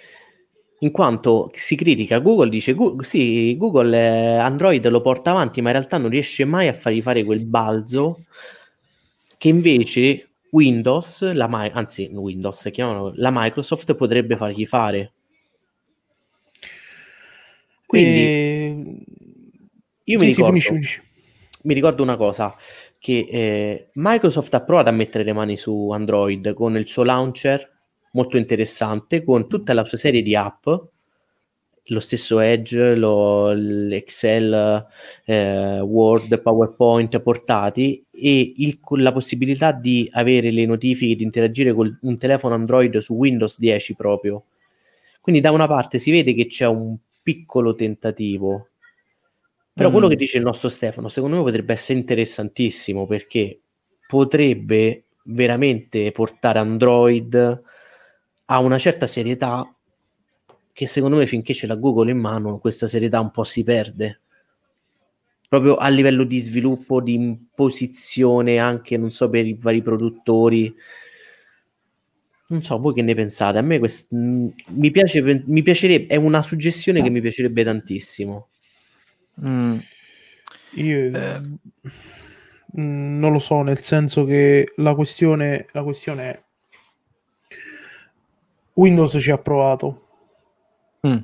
[0.86, 5.70] In quanto si critica Google, dice "Gu- sì, Google eh, Android lo porta avanti, ma
[5.70, 8.26] in realtà non riesce mai a fargli fare quel balzo
[9.36, 15.14] che invece Windows, la, anzi Windows, chiamano, la Microsoft potrebbe fargli fare.
[17.88, 19.04] Quindi e...
[20.04, 21.02] io sì, mi, ricordo, sì, finisci, finisci.
[21.64, 22.56] mi ricordo una cosa,
[23.00, 27.74] che eh, Microsoft ha provato a mettere le mani su Android con il suo launcher
[28.16, 30.68] molto interessante, con tutta la sua serie di app,
[31.90, 34.88] lo stesso Edge, lo, l'Excel,
[35.26, 41.96] eh, Word, PowerPoint portati e il, la possibilità di avere le notifiche, di interagire con
[42.02, 44.46] un telefono Android su Windows 10 proprio.
[45.22, 48.70] Quindi da una parte si vede che c'è un piccolo tentativo,
[49.74, 49.92] però mm.
[49.92, 53.60] quello che dice il nostro Stefano, secondo me potrebbe essere interessantissimo perché
[54.08, 57.64] potrebbe veramente portare Android
[58.46, 59.68] a una certa serietà
[60.72, 64.20] che secondo me finché ce l'ha Google in mano questa serietà un po' si perde
[65.48, 70.76] proprio a livello di sviluppo di imposizione anche non so per i vari produttori
[72.48, 76.42] non so voi che ne pensate a me quest- mi piace mi piacerebbe è una
[76.42, 78.50] suggestione che mi piacerebbe tantissimo
[79.42, 79.78] mm.
[80.74, 81.42] io eh.
[82.74, 86.44] non lo so nel senso che la questione la questione è
[88.76, 90.02] Windows ci ha provato.
[91.08, 91.18] Mm.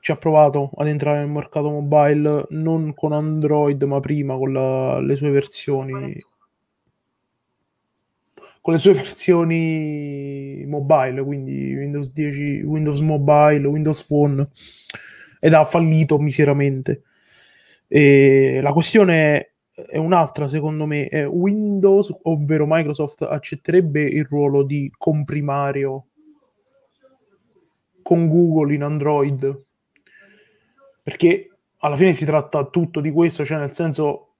[0.00, 5.00] Ci ha provato ad entrare nel mercato mobile non con Android, ma prima con la,
[5.00, 6.24] le sue versioni.
[8.60, 14.48] Con le sue versioni mobile, quindi Windows 10, Windows Mobile, Windows Phone,
[15.38, 17.02] ed ha fallito miseramente.
[17.86, 21.06] E la questione è un'altra, secondo me.
[21.06, 26.06] È Windows, ovvero Microsoft, accetterebbe il ruolo di comprimario
[28.06, 29.62] con Google in Android,
[31.02, 34.34] perché alla fine si tratta tutto di questo, cioè nel senso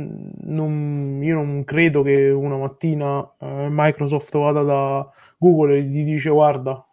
[0.00, 6.04] mm, non, io non credo che una mattina eh, Microsoft vada da Google e gli
[6.04, 6.86] dice guarda,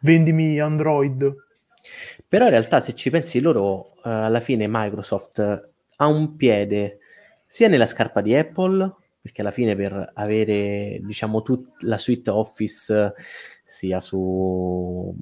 [0.00, 1.34] vendimi Android.
[2.26, 6.98] Però in realtà se ci pensi loro, eh, alla fine Microsoft ha un piede
[7.46, 13.14] sia nella scarpa di Apple, perché alla fine per avere diciamo tutta la suite Office
[13.66, 15.12] sia su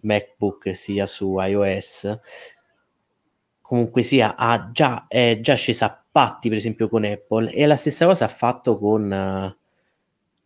[0.00, 2.20] MacBook sia su iOS,
[3.60, 7.76] comunque sia, ha già, è già scesa a patti, per esempio, con Apple, e la
[7.76, 9.56] stessa cosa ha fatto con,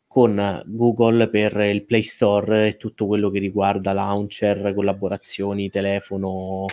[0.06, 6.64] con Google per il Play Store e tutto quello che riguarda launcher, collaborazioni, telefono,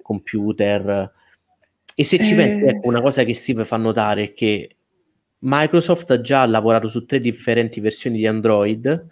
[0.00, 1.12] computer.
[1.94, 4.76] E se ci pensi, ecco, una cosa che Steve fa notare è che
[5.40, 9.08] Microsoft ha già lavorato su tre differenti versioni di Android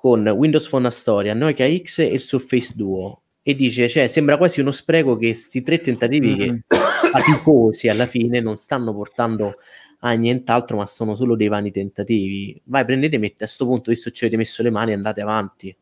[0.00, 4.60] con Windows Phone Astoria, Nokia X e il Surface Duo e dice, cioè, sembra quasi
[4.60, 6.56] uno spreco che questi tre tentativi mm-hmm.
[6.66, 6.76] che
[7.10, 9.56] faticosi alla fine non stanno portando
[10.00, 12.58] a nient'altro, ma sono solo dei vani tentativi.
[12.64, 15.76] Vai, prendetemi a questo punto, visto che ci avete messo le mani, andate avanti.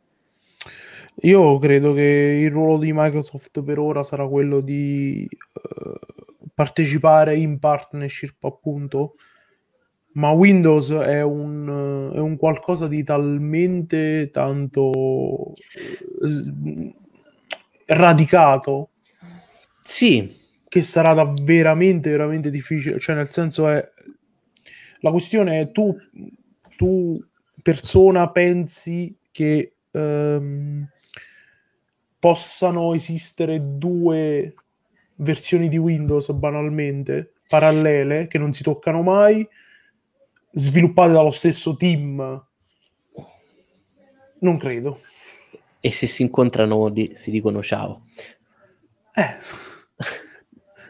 [1.22, 7.60] Io credo che il ruolo di Microsoft per ora sarà quello di uh, partecipare in
[7.60, 9.14] partnership, appunto,
[10.12, 16.94] ma Windows è un, è un qualcosa di talmente tanto eh,
[17.86, 18.90] radicato
[19.82, 20.34] sì.
[20.68, 22.98] che sarà da veramente veramente difficile.
[22.98, 23.86] Cioè nel senso è
[25.00, 25.96] la questione è tu
[26.76, 27.22] tu
[27.62, 30.88] persona pensi che ehm,
[32.18, 34.54] possano esistere due
[35.16, 39.46] versioni di Windows banalmente parallele che non si toccano mai
[40.52, 42.46] sviluppate dallo stesso team?
[44.40, 45.00] Non credo.
[45.80, 48.04] E se si incontrano di, si dicono ciao.
[49.14, 49.36] Eh.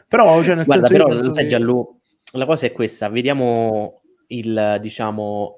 [0.07, 1.49] però, cioè, nel Guarda, senso, però, sai, che...
[1.49, 1.99] Gianlu,
[2.33, 5.57] la cosa è questa, vediamo il, diciamo,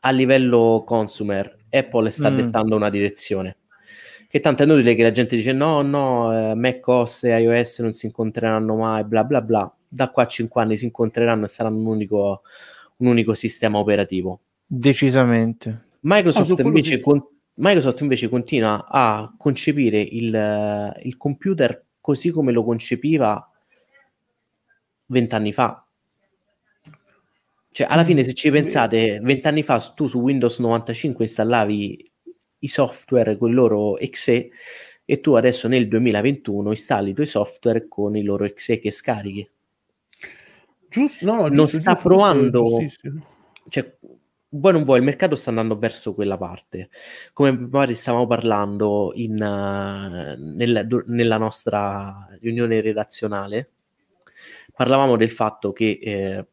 [0.00, 2.36] a livello consumer, Apple sta mm.
[2.36, 3.56] dettando una direzione.
[4.28, 7.92] Che tanto è inutile che la gente dice no, no, eh, macOS e iOS non
[7.92, 9.70] si incontreranno mai, bla bla bla.
[9.86, 12.42] Da qua a 5 anni si incontreranno e saranno un unico
[13.02, 14.40] un unico sistema operativo.
[14.64, 15.90] Decisamente.
[16.00, 17.22] Microsoft, ah, invece, con,
[17.54, 23.50] Microsoft invece continua a concepire il, il computer così come lo concepiva
[25.06, 25.84] vent'anni fa.
[27.70, 32.10] Cioè, alla fine, se ci mm, pensate, vent'anni fa tu su Windows 95 installavi
[32.58, 34.50] i software con il loro exe
[35.04, 39.48] e tu adesso nel 2021 installi i tuoi software con i loro exe che scarichi.
[40.92, 42.78] Giusto, no, no, non sta giusto, provando,
[43.68, 43.96] cioè,
[44.50, 46.90] vuoi non vuoi, il mercato sta andando verso quella parte.
[47.32, 53.70] Come magari stavamo parlando in, uh, nella, nella, nostra riunione redazionale,
[54.74, 56.46] parlavamo del fatto che eh,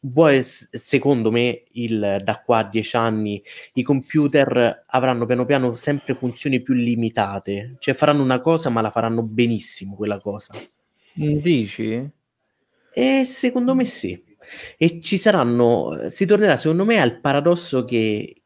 [0.00, 3.42] vuoi, secondo me, il, da qua a dieci anni
[3.74, 8.90] i computer avranno piano piano sempre funzioni più limitate, cioè faranno una cosa ma la
[8.90, 10.54] faranno benissimo quella cosa.
[11.12, 12.18] Dici?
[12.92, 14.22] E secondo me sì.
[14.76, 18.42] E ci saranno, si tornerà secondo me al paradosso che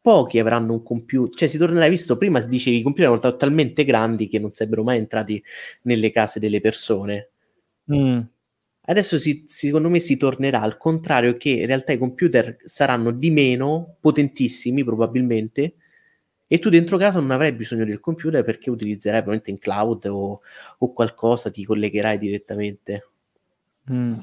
[0.00, 3.84] pochi avranno un computer, cioè si tornerà, visto prima si diceva i computer erano talmente
[3.84, 5.42] grandi che non sarebbero mai entrati
[5.82, 7.30] nelle case delle persone.
[7.92, 8.20] Mm.
[8.82, 13.30] Adesso si, secondo me si tornerà al contrario che in realtà i computer saranno di
[13.30, 15.74] meno, potentissimi probabilmente,
[16.48, 20.40] e tu dentro casa non avrai bisogno del computer perché utilizzerai probabilmente in cloud o,
[20.78, 23.10] o qualcosa, ti collegherai direttamente.
[23.90, 24.14] Mm.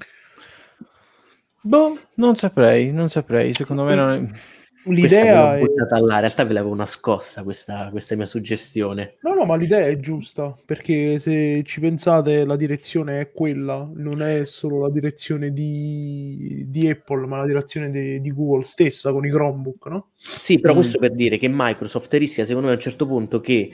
[1.62, 4.56] Boh, non saprei, non saprei, secondo me non è
[4.92, 5.62] l'idea è...
[5.62, 5.98] là.
[6.00, 9.18] in realtà ve l'avevo nascosta questa, questa, mia suggestione.
[9.22, 14.22] No, no, ma l'idea è giusta, perché se ci pensate la direzione è quella, non
[14.22, 19.26] è solo la direzione di, di Apple, ma la direzione di, di, Google stessa con
[19.26, 20.10] i Chromebook, no?
[20.16, 20.78] Sì, però mm.
[20.78, 23.72] questo per dire che Microsoft rischia, secondo me, a un certo punto che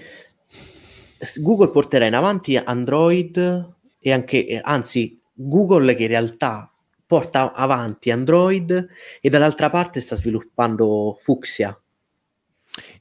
[1.37, 6.71] Google porterà in avanti Android e anche, anzi, Google che in realtà
[7.05, 8.87] porta avanti Android
[9.21, 11.77] e dall'altra parte sta sviluppando Fuxia.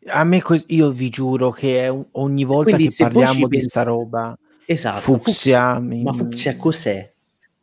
[0.09, 5.01] A me io vi giuro che ogni volta Quindi, che parliamo di questa roba esatto,
[5.01, 6.03] Fuxia, Fuxia mi...
[6.03, 7.11] ma Fuxia cos'è?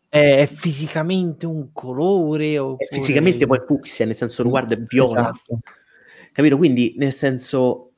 [0.07, 2.87] È, è fisicamente un colore oppure...
[2.89, 5.59] è fisicamente poi Fuxia nel senso riguardo è viola esatto.
[6.31, 6.57] capito?
[6.57, 7.91] Quindi nel senso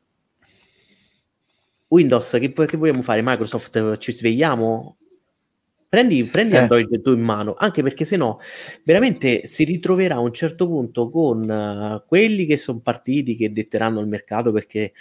[1.87, 3.21] Windows che, che vogliamo fare?
[3.23, 4.97] Microsoft ci svegliamo
[5.91, 6.59] Prendi, prendi eh.
[6.59, 8.39] Android tu in mano, anche perché se no
[8.85, 13.99] veramente si ritroverà a un certo punto con uh, quelli che sono partiti, che detteranno
[13.99, 14.93] il mercato perché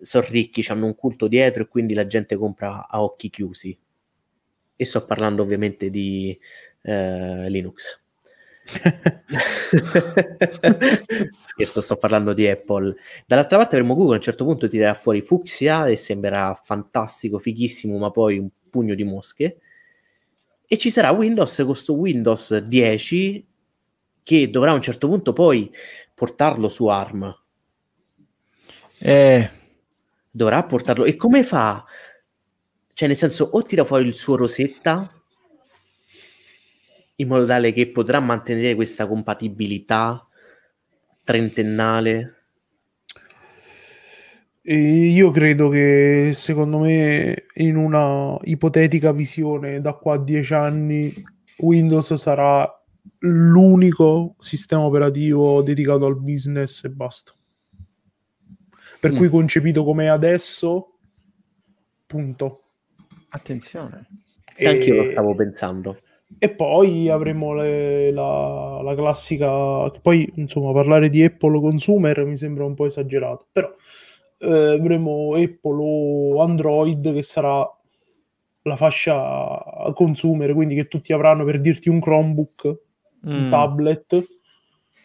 [0.00, 3.76] sono ricchi, hanno un culto dietro e quindi la gente compra a occhi chiusi.
[4.74, 6.34] E sto parlando ovviamente di
[6.80, 8.02] uh, Linux.
[11.44, 12.96] Scherzo, sto parlando di Apple.
[13.26, 17.98] Dall'altra parte avremo Google a un certo punto tirerà fuori Fuxia e sembrerà fantastico, fighissimo,
[17.98, 19.58] ma poi un pugno di mosche
[20.72, 23.46] e ci sarà Windows con questo Windows 10
[24.22, 25.70] che dovrà a un certo punto poi
[26.14, 27.38] portarlo su ARM.
[28.96, 29.50] Eh.
[30.30, 31.04] Dovrà portarlo.
[31.04, 31.84] E come fa?
[32.94, 35.12] Cioè, nel senso, o tira fuori il suo Rosetta
[37.16, 40.26] in modo tale che potrà mantenere questa compatibilità
[41.22, 42.41] trentennale
[44.64, 51.12] e io credo che secondo me in una ipotetica visione da qua a dieci anni
[51.58, 52.68] Windows sarà
[53.18, 57.32] l'unico sistema operativo dedicato al business e basta.
[59.00, 59.16] Per mm.
[59.16, 60.98] cui concepito come adesso,
[62.06, 62.62] punto.
[63.30, 64.06] Attenzione.
[64.56, 64.68] E...
[64.68, 65.98] Anche io lo stavo pensando.
[66.38, 69.90] E poi avremo le, la, la, classica.
[70.00, 73.70] Poi, insomma, parlare di Apple consumer mi sembra un po' esagerato, però
[74.42, 77.64] eh, avremo Apple o Android che sarà
[78.62, 82.66] la fascia consumer, quindi che tutti avranno per dirti un Chromebook,
[83.26, 83.30] mm.
[83.30, 84.26] un tablet,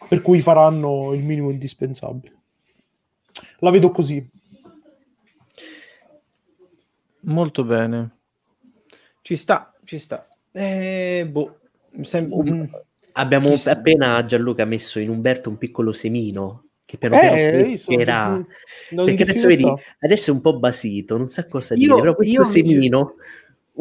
[0.08, 2.36] per cui faranno il minimo indispensabile.
[3.60, 4.28] La vedo così.
[7.20, 8.16] Molto bene.
[9.22, 10.26] Ci sta, ci sta.
[10.50, 11.58] Eh, boh,
[12.02, 12.68] sem- um,
[13.12, 18.46] abbiamo appena Gianluca messo in Umberto un piccolo semino che piano piano eh, crescerà.
[18.88, 19.64] Perché adesso vedi,
[20.00, 23.22] adesso è un po' basito, non sa cosa io, dire, però questo semino mi...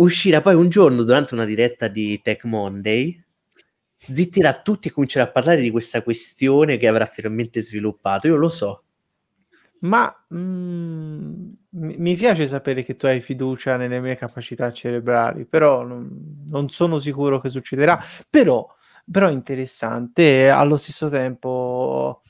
[0.04, 3.24] uscirà poi un giorno durante una diretta di Tech Monday,
[4.12, 8.50] zittirà tutti e comincerà a parlare di questa questione che avrà finalmente sviluppato, io lo
[8.50, 8.84] so.
[9.80, 16.44] Ma mm, mi piace sapere che tu hai fiducia nelle mie capacità cerebrali, però non,
[16.50, 18.04] non sono sicuro che succederà.
[18.30, 18.68] Però,
[19.10, 22.24] però interessante, allo stesso tempo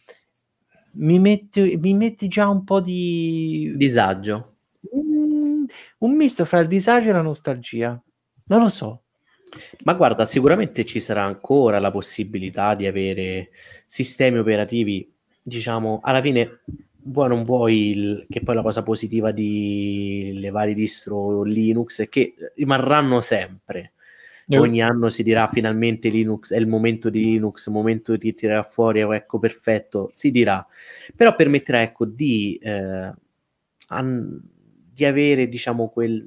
[0.98, 4.56] mi metti, mi metti già un po' di disagio.
[4.96, 5.66] Mm,
[6.00, 8.02] un misto fra il disagio e la nostalgia.
[8.46, 9.02] Non lo so.
[9.84, 13.50] Ma guarda, sicuramente ci sarà ancora la possibilità di avere
[13.86, 15.10] sistemi operativi,
[15.42, 16.60] diciamo, alla fine
[17.08, 22.10] vuoi non vuoi, il, che poi la cosa positiva di le varie distro Linux è
[22.10, 23.94] che rimarranno sempre.
[24.50, 24.62] Yeah.
[24.62, 28.66] Ogni anno si dirà finalmente Linux è il momento di Linux, il momento di tirare
[28.70, 30.66] fuori, ecco perfetto, si dirà,
[31.14, 33.14] però permetterà ecco di, eh,
[33.90, 34.42] an-
[34.94, 36.26] di avere diciamo quel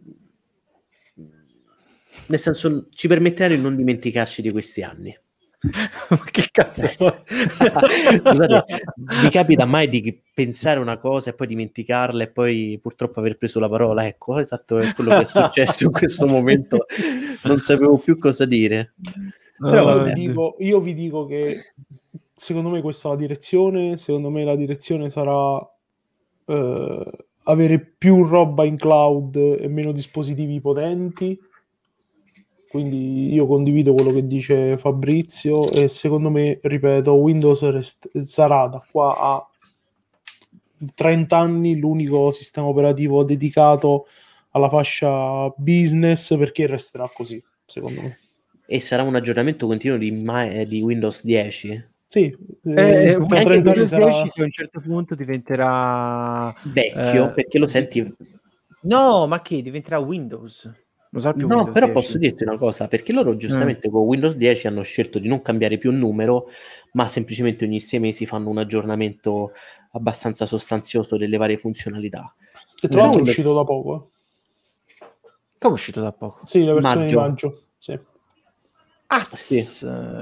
[2.27, 5.16] nel senso ci permetterà di non dimenticarci di questi anni.
[6.08, 6.86] Ma che cazzo?
[8.24, 8.64] Scusate,
[9.22, 13.61] mi capita mai di pensare una cosa e poi dimenticarla e poi purtroppo aver preso
[13.61, 14.06] la parola?
[14.06, 16.86] Ecco, esatto, è quello che è successo in questo momento.
[17.44, 18.94] Non sapevo più cosa dire.
[19.58, 21.74] Però io, vi dico, io vi dico che
[22.34, 23.98] secondo me questa è la direzione.
[23.98, 25.61] Secondo me la direzione sarà
[26.46, 27.11] eh,
[27.44, 31.38] avere più roba in cloud e meno dispositivi potenti.
[32.71, 38.81] Quindi io condivido quello che dice Fabrizio e secondo me, ripeto, Windows rest- sarà da
[38.93, 39.51] qua a
[40.95, 44.07] 30 anni l'unico sistema operativo dedicato
[44.51, 48.18] alla fascia business perché resterà così, secondo me.
[48.66, 51.89] E sarà un aggiornamento continuo di, Ma- eh, di Windows 10?
[52.07, 54.05] Sì, Eh, eh, anche tra 30 anni Windows sarà...
[54.05, 58.14] 10 che a un certo punto diventerà Vecchio, Eh, perché lo senti...
[58.83, 60.71] No, ma che diventerà Windows?
[61.12, 62.00] Non sarà più No, Windows però 10.
[62.00, 65.76] posso dirti una cosa, perché loro giustamente con Windows 10 hanno scelto di non cambiare
[65.76, 66.46] più il numero,
[66.92, 69.50] ma semplicemente ogni sei mesi fanno un aggiornamento
[69.92, 72.32] abbastanza sostanzioso delle varie funzionalità.
[72.76, 73.94] Che tra l'altro è uscito da poco.
[73.96, 75.04] eh.
[75.58, 76.46] Che è uscito da poco.
[76.46, 77.14] Sì, la versione Maggio.
[77.14, 77.62] di maggio.
[77.76, 77.98] Sì.
[79.12, 79.64] Ah, Sì.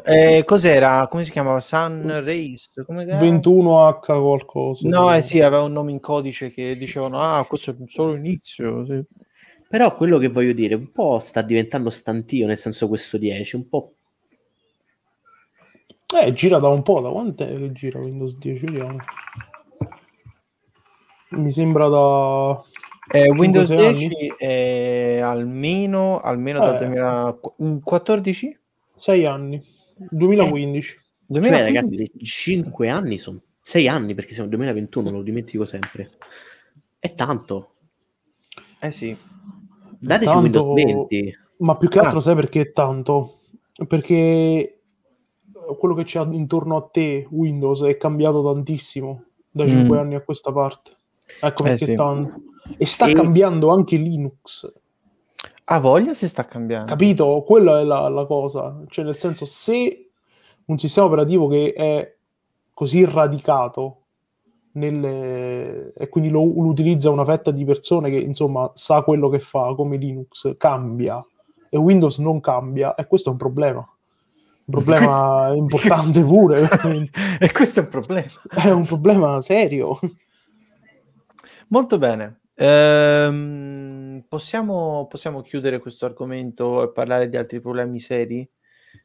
[0.05, 1.07] Eh, cos'era?
[1.09, 1.61] Come si chiamava?
[1.61, 2.71] Sun Race?
[2.87, 3.19] Come era?
[3.19, 4.89] 21H qualcosa.
[4.89, 5.17] No, sì.
[5.19, 8.87] eh sì, aveva un nome in codice che dicevano, ah, questo è solo l'inizio.
[8.87, 9.05] sì.
[9.69, 13.69] Però quello che voglio dire, un po' sta diventando stantio, nel senso questo 10, un
[13.69, 13.93] po'
[16.15, 18.65] Eh, gira da un po', da quant'è che gira Windows 10?
[18.65, 18.97] Vediamo.
[21.31, 22.63] Mi sembra da...
[23.11, 26.87] Eh, Windows sei 10 è almeno, almeno dal Eh.
[26.87, 28.59] 2014?
[28.95, 29.63] 6 anni.
[30.11, 30.89] 2015.
[30.93, 31.63] Cioè, 2015?
[31.63, 36.13] ragazzi, 5 anni sono 6 anni perché siamo nel 2021, lo dimentico sempre.
[36.99, 37.75] È tanto.
[38.81, 39.17] Eh sì.
[39.99, 40.75] Dateci Tanto- Windows
[41.09, 41.39] 20.
[41.59, 42.23] Ma più che altro Ah.
[42.23, 43.39] sai perché tanto?
[43.87, 44.81] Perché
[45.79, 49.69] quello che c'è intorno a te, Windows, è cambiato tantissimo da Mm.
[49.69, 50.93] 5 anni a questa parte.
[51.41, 51.95] Ecco Eh perché sì.
[51.95, 52.41] tanto.
[52.77, 54.73] E sta E- cambiando anche Linux.
[55.71, 56.87] Ha voglia se sta cambiando.
[56.91, 57.43] Capito?
[57.47, 58.83] Quella è la, la cosa.
[58.89, 60.11] Cioè, nel senso, se
[60.67, 62.15] un sistema operativo che è
[62.73, 64.03] così radicato
[64.79, 65.93] nelle...
[65.95, 69.75] e quindi lo, lo utilizza una fetta di persone che, insomma, sa quello che fa,
[69.75, 71.25] come Linux, cambia,
[71.69, 73.79] e Windows non cambia, e questo è un problema.
[73.79, 76.69] Un problema importante pure.
[77.41, 78.31] e questo è un problema.
[78.49, 79.99] È un problema serio.
[81.69, 82.41] Molto bene.
[82.55, 88.49] Ehm, possiamo, possiamo chiudere questo argomento e parlare di altri problemi seri?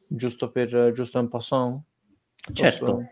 [0.06, 1.82] Giusto per giusto un passant?
[2.52, 2.84] Certo.
[2.84, 3.08] Posso-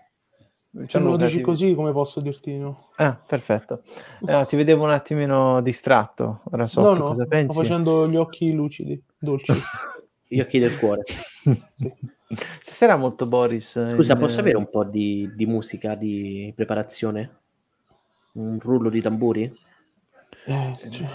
[0.87, 2.89] Se me lo dici ti- così, come posso dirti di no?
[2.97, 3.83] Ah, perfetto.
[4.27, 6.41] Eh, ti vedevo un attimino distratto.
[6.51, 7.57] Ora so no, che no, cosa sto pensi.
[7.57, 9.53] facendo gli occhi lucidi, dolci.
[10.27, 11.03] Gli occhi del cuore.
[12.63, 13.91] Stasera molto Boris.
[13.91, 17.41] Scusa, in- posso avere un po' di, di musica di preparazione?
[18.33, 19.43] Un rullo di tamburi?
[20.47, 21.07] Eh, cioè,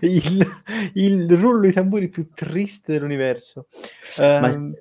[0.00, 0.46] il,
[0.94, 3.66] il rullo di tamburi più triste dell'universo.
[4.18, 4.74] Ma- Ehm,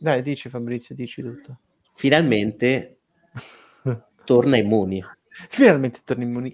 [0.00, 1.58] Dai, dici Fabrizio, dici tutto.
[1.94, 2.98] Finalmente
[4.24, 5.04] torna Immuni.
[5.50, 6.52] Finalmente torni immuni.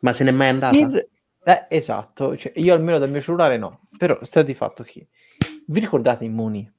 [0.00, 0.76] Ma se n'è mai andata?
[0.76, 1.08] Il-
[1.44, 5.08] eh, esatto, cioè, io almeno dal mio cellulare no, però sta di fatto che
[5.66, 6.70] vi ricordate Immuni?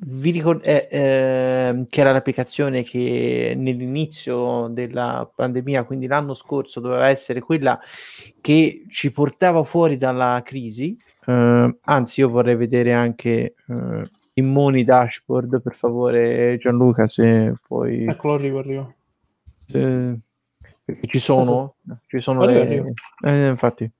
[0.00, 7.08] Vi ricor- eh, ehm, che era l'applicazione che nell'inizio della pandemia, quindi l'anno scorso, doveva
[7.08, 7.80] essere quella
[8.40, 10.96] che ci portava fuori dalla crisi.
[11.26, 18.04] Eh, anzi, io vorrei vedere anche eh, Immuni dashboard, per favore, Gianluca, se puoi.
[18.04, 18.94] eccolo, arrivo, arrivo.
[19.66, 20.20] Se-
[20.84, 21.74] perché ci sono,
[22.06, 22.92] ci sono Arriva, le...
[23.24, 23.90] eh, infatti.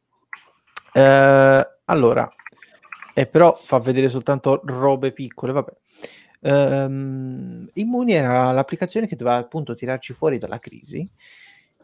[0.92, 2.30] Eh, allora,
[3.14, 5.72] eh, però fa vedere soltanto robe piccole, vabbè.
[6.40, 11.08] Ehm, Immuni era l'applicazione che doveva appunto tirarci fuori dalla crisi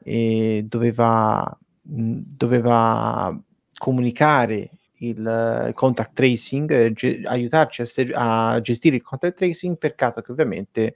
[0.02, 3.38] e doveva, mh, doveva
[3.76, 5.26] comunicare il
[5.68, 10.32] eh, contact tracing, eh, ge- aiutarci a, se- a gestire il contact tracing, peccato che
[10.32, 10.94] ovviamente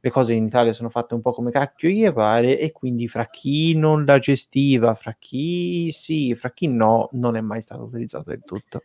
[0.00, 3.26] le cose in Italia sono fatte un po' come cacchio gli pare e quindi fra
[3.26, 8.28] chi non la gestiva, fra chi sì, fra chi no, non è mai stato utilizzato
[8.30, 8.82] del tutto.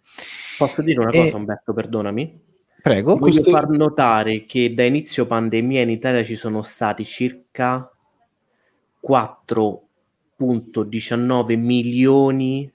[0.57, 2.47] Posso dire una E- cosa, Umberto, perdonami?
[2.81, 3.11] Prego.
[3.17, 7.91] Voglio Queste- far notare che da inizio pandemia in Italia ci sono stati circa
[9.01, 12.71] 4.19 milioni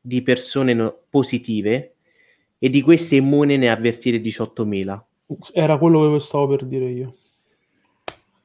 [0.00, 1.94] di persone no- positive
[2.58, 5.04] e di queste immune ne ha avvertite 18.000.
[5.52, 7.14] Era quello che stavo per dire io.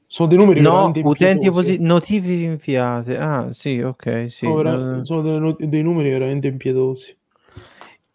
[0.06, 3.18] Sono dei numeri No, veramente utenti posi- notifiche inviate.
[3.18, 4.46] Ah, sì, ok, sì.
[4.46, 7.16] Sono, vera- eh, sono dei, no- dei numeri veramente impietosi.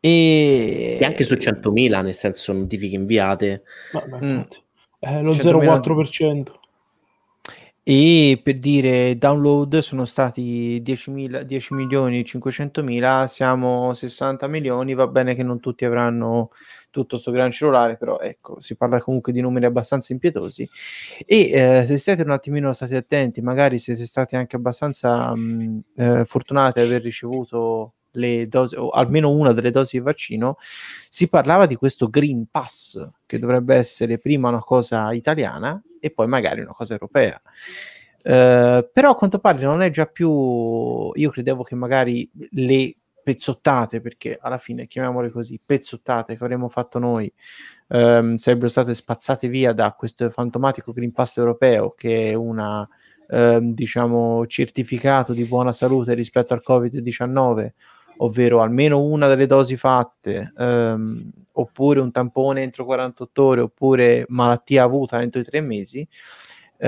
[0.01, 0.97] E...
[1.01, 3.63] E anche su 100.000, nel senso notifiche inviate.
[3.93, 4.23] Ma, ma Mm.
[4.23, 4.63] infatti,
[4.99, 6.53] è lo 100.000 0,4%.
[7.83, 14.93] e per dire download sono stati 10, 10 milioni e 500 mila, siamo 60 milioni,
[14.93, 16.51] va bene che non tutti avranno
[16.91, 20.69] tutto sto gran cellulare, però ecco, si parla comunque di numeri abbastanza impietosi
[21.25, 26.25] e eh, se siete un attimino stati attenti, magari siete stati anche abbastanza mh, eh,
[26.27, 30.57] fortunati ad aver ricevuto le dosi, o almeno una delle dosi di vaccino,
[31.09, 36.27] si parlava di questo Green Pass, che dovrebbe essere prima una cosa italiana e poi
[36.27, 37.41] magari una cosa europea.
[38.19, 44.01] Uh, però a quanto pare non è già più io credevo che magari le pezzottate
[44.01, 47.33] perché alla fine chiamiamole così pezzottate che avremmo fatto noi
[47.89, 52.89] um, sarebbero state spazzate via da questo fantomatico Green Pass europeo che è una
[53.29, 57.71] um, diciamo certificato di buona salute rispetto al Covid-19
[58.19, 64.83] ovvero almeno una delle dosi fatte, um, oppure un tampone entro 48 ore, oppure malattia
[64.85, 66.07] avuta entro i tre mesi,
[66.79, 66.87] uh,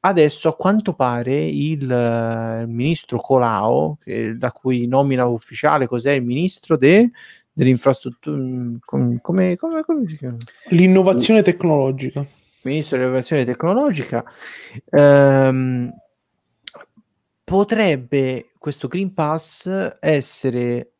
[0.00, 6.22] adesso a quanto pare il, il ministro Colau, che, la cui nomina ufficiale cos'è il
[6.22, 7.10] ministro de,
[7.52, 10.36] dell'infrastruttura, mm, come, come, come, come si chiama?
[10.70, 12.24] L'innovazione tecnologica.
[12.62, 14.24] Ministro dell'innovazione tecnologica.
[14.90, 15.92] Um,
[17.44, 20.94] potrebbe questo Green Pass essere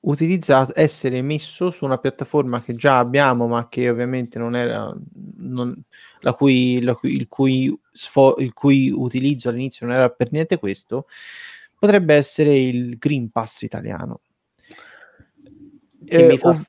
[0.00, 4.96] utilizzato, essere messo su una piattaforma che già abbiamo, ma che ovviamente non era
[5.36, 5.78] non,
[6.20, 10.58] la cui, la cui, il, cui sfo, il cui utilizzo all'inizio non era per niente
[10.58, 11.06] questo,
[11.78, 14.22] potrebbe essere il Green Pass italiano.
[16.06, 16.48] Eh, fa...
[16.48, 16.66] ov-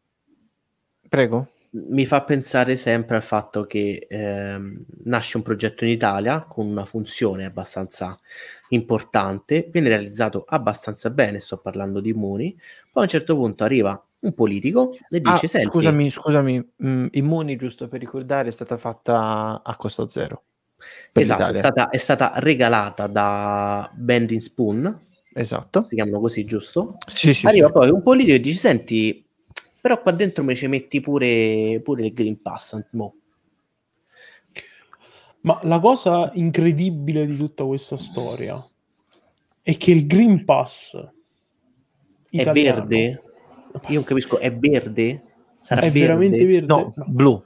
[1.08, 6.68] Prego mi fa pensare sempre al fatto che ehm, nasce un progetto in Italia con
[6.68, 8.20] una funzione abbastanza
[8.72, 12.56] importante, viene realizzato abbastanza bene, sto parlando di Immuni,
[12.92, 17.06] poi a un certo punto arriva un politico e dice: ah, Senti, scusami, scusami, mm,
[17.12, 20.44] Immuni, giusto per ricordare, è stata fatta a costo zero.
[21.14, 25.08] Esatto, è stata, è stata, regalata da Bending Spoon.
[25.34, 25.82] Esatto.
[25.82, 26.98] Si chiamano così, giusto?
[27.08, 27.74] Sì, sì, Arriva sì.
[27.74, 29.26] poi un politico e dice: Senti,
[29.80, 32.80] però qua dentro mi ci metti pure, pure il Green Pass.
[32.92, 33.16] Mo.
[35.42, 38.64] Ma la cosa incredibile di tutta questa storia
[39.62, 40.96] è che il Green Pass
[42.30, 43.24] italiano, è verde?
[43.88, 45.24] Io non capisco, è verde?
[45.62, 46.00] Sarà è verde?
[46.00, 46.66] veramente verde?
[46.66, 47.44] No, no, blu.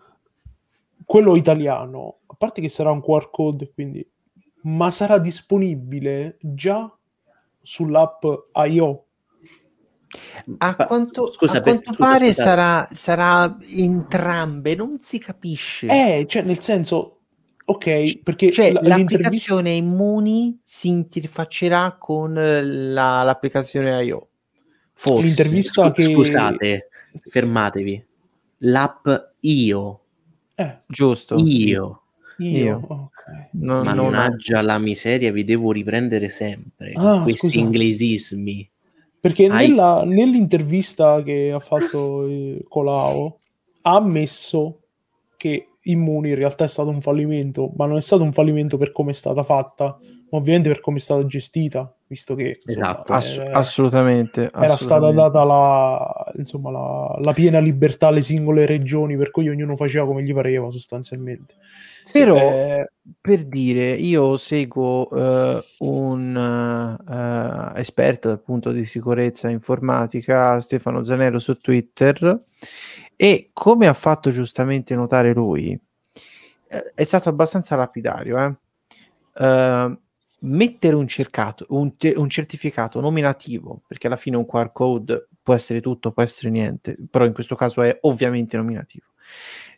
[1.06, 4.06] Quello italiano, a parte che sarà un QR code, quindi,
[4.64, 6.92] ma sarà disponibile già
[7.62, 8.26] sull'app
[8.68, 9.06] IO
[10.58, 12.44] a quanto, scusa, a quanto scusa, pare scusa.
[12.44, 15.88] Sarà, sarà entrambe, non si capisce.
[15.88, 17.15] Eh, cioè nel senso,
[17.66, 24.30] ok, perché cioè, l- l'applicazione Immuni si interfaccerà con la, l'applicazione IO.
[24.94, 25.26] Forse.
[25.26, 26.04] L'intervista che...
[26.04, 26.88] Scusate,
[27.30, 28.06] fermatevi.
[28.60, 29.08] L'app
[29.42, 30.00] Io.
[30.56, 30.78] Eh.
[30.88, 31.36] Giusto.
[31.38, 32.02] Io.
[32.38, 32.58] Io.
[32.58, 32.78] Io.
[32.78, 33.48] Okay.
[33.54, 34.66] No, Mannaggia non...
[34.66, 36.94] la miseria, vi devo riprendere sempre.
[36.96, 37.60] Ah, questi scusa.
[37.60, 38.70] inglesismi.
[39.20, 43.38] Perché nella, nell'intervista che ha fatto eh, Colau
[43.82, 44.82] ha ammesso
[45.36, 48.92] che Immuni in realtà è stato un fallimento, ma non è stato un fallimento per
[48.92, 49.98] come è stata fatta,
[50.30, 53.14] ma ovviamente per come è stata gestita, visto che insomma, esatto.
[53.14, 54.84] Ass- era, assolutamente, era assolutamente.
[54.84, 60.06] stata data la, insomma, la, la, piena libertà alle singole regioni, per cui ognuno faceva
[60.06, 61.56] come gli pareva sostanzialmente.
[62.12, 66.36] Però, eh, per dire, io seguo uh, un
[67.08, 72.38] uh, esperto dal punto di sicurezza informatica, Stefano Zanello, su Twitter,
[73.16, 75.80] e come ha fatto giustamente notare lui, eh,
[76.68, 78.38] è stato abbastanza lapidario.
[78.38, 78.58] Eh?
[79.44, 80.00] Uh,
[80.40, 85.82] mettere un, cercato, un, un certificato nominativo, perché alla fine un QR code può essere
[85.82, 89.08] tutto, può essere niente, però in questo caso è ovviamente nominativo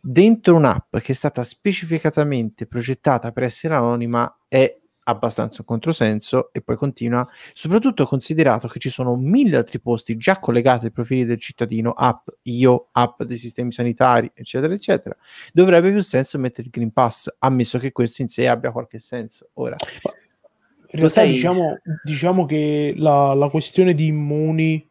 [0.01, 6.61] dentro un'app che è stata specificatamente progettata per essere anonima è abbastanza un controsenso e
[6.61, 11.39] poi continua, soprattutto considerato che ci sono mille altri posti già collegati ai profili del
[11.39, 15.15] cittadino, app io, app dei sistemi sanitari, eccetera, eccetera.
[15.53, 19.49] Dovrebbe più senso mettere il Green Pass, ammesso che questo in sé abbia qualche senso.
[19.53, 21.33] Ora, in realtà sei...
[21.33, 24.87] diciamo, diciamo, che la, la, questione di immuni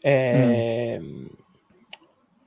[0.00, 0.98] è...
[1.00, 1.26] Mm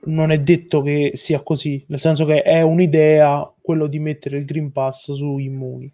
[0.06, 4.46] non è detto che sia così, nel senso che è un'idea quello di mettere il
[4.46, 5.92] Green Pass su Immuni.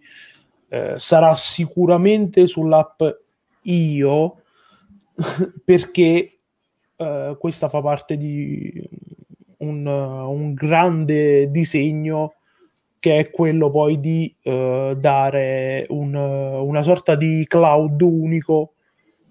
[0.72, 3.02] Eh, sarà sicuramente sull'app
[3.64, 4.36] Io
[5.66, 6.40] perché
[6.96, 8.72] eh, questa fa parte di
[9.58, 12.36] un, un, grande disegno
[13.00, 18.74] che è quello poi di eh, dare un, una sorta di cloud unico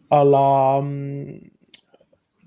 [0.09, 0.82] alla,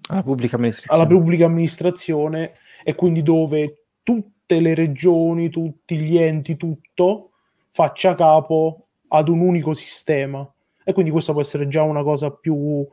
[0.08, 7.31] alla pubblica alla pubblica amministrazione e quindi dove tutte le regioni, tutti gli enti, tutto
[7.72, 10.50] faccia capo ad un unico sistema.
[10.84, 12.86] E quindi questa può essere già una cosa più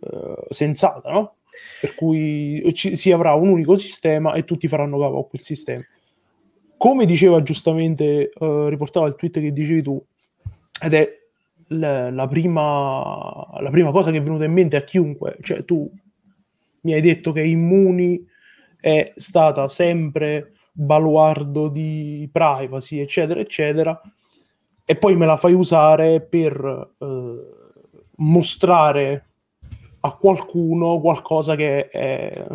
[0.00, 1.36] eh, sensata, no?
[1.80, 5.84] Per cui ci, si avrà un unico sistema e tutti faranno capo a quel sistema.
[6.76, 10.04] Come diceva giustamente, eh, riportava il tweet che dicevi tu,
[10.82, 11.08] ed è
[11.68, 15.90] la, la, prima, la prima cosa che è venuta in mente a chiunque, cioè tu
[16.82, 18.26] mi hai detto che Immuni
[18.80, 23.98] è stata sempre baluardo di privacy, eccetera, eccetera,
[24.84, 27.36] e poi me la fai usare per eh,
[28.16, 29.26] mostrare
[30.00, 32.46] a qualcuno qualcosa che è,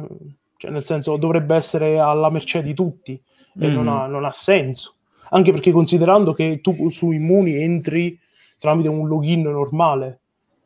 [0.58, 3.20] cioè nel senso dovrebbe essere alla mercé di tutti
[3.60, 3.74] e mm.
[3.74, 4.96] non, ha, non, ha, senso.
[5.32, 8.20] Anche perché considerando che tu su Immuni entri
[8.60, 10.20] tramite un login normale,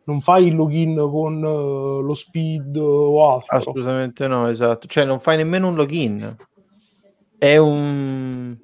[0.06, 3.58] non fai il login con uh, lo speed o altro.
[3.58, 4.88] Assolutamente no, esatto.
[4.88, 6.36] Cioè non fai nemmeno un login.
[7.38, 8.58] È un...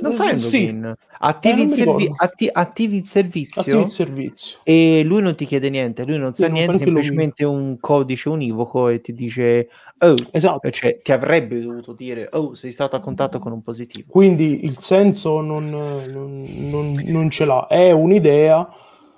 [0.00, 0.96] Non fai un login.
[0.98, 1.06] Sì.
[1.18, 5.46] Attivi, eh, il servi- atti- attivi, il servizio, attivi il servizio e lui non ti
[5.46, 9.68] chiede niente, lui non sa niente, non semplicemente un codice univoco e ti dice
[9.98, 10.70] oh, esatto.
[10.70, 14.10] cioè ti avrebbe dovuto dire oh, sei stato a contatto con un positivo.
[14.10, 18.68] Quindi il senso non, non, non, non ce l'ha, è un'idea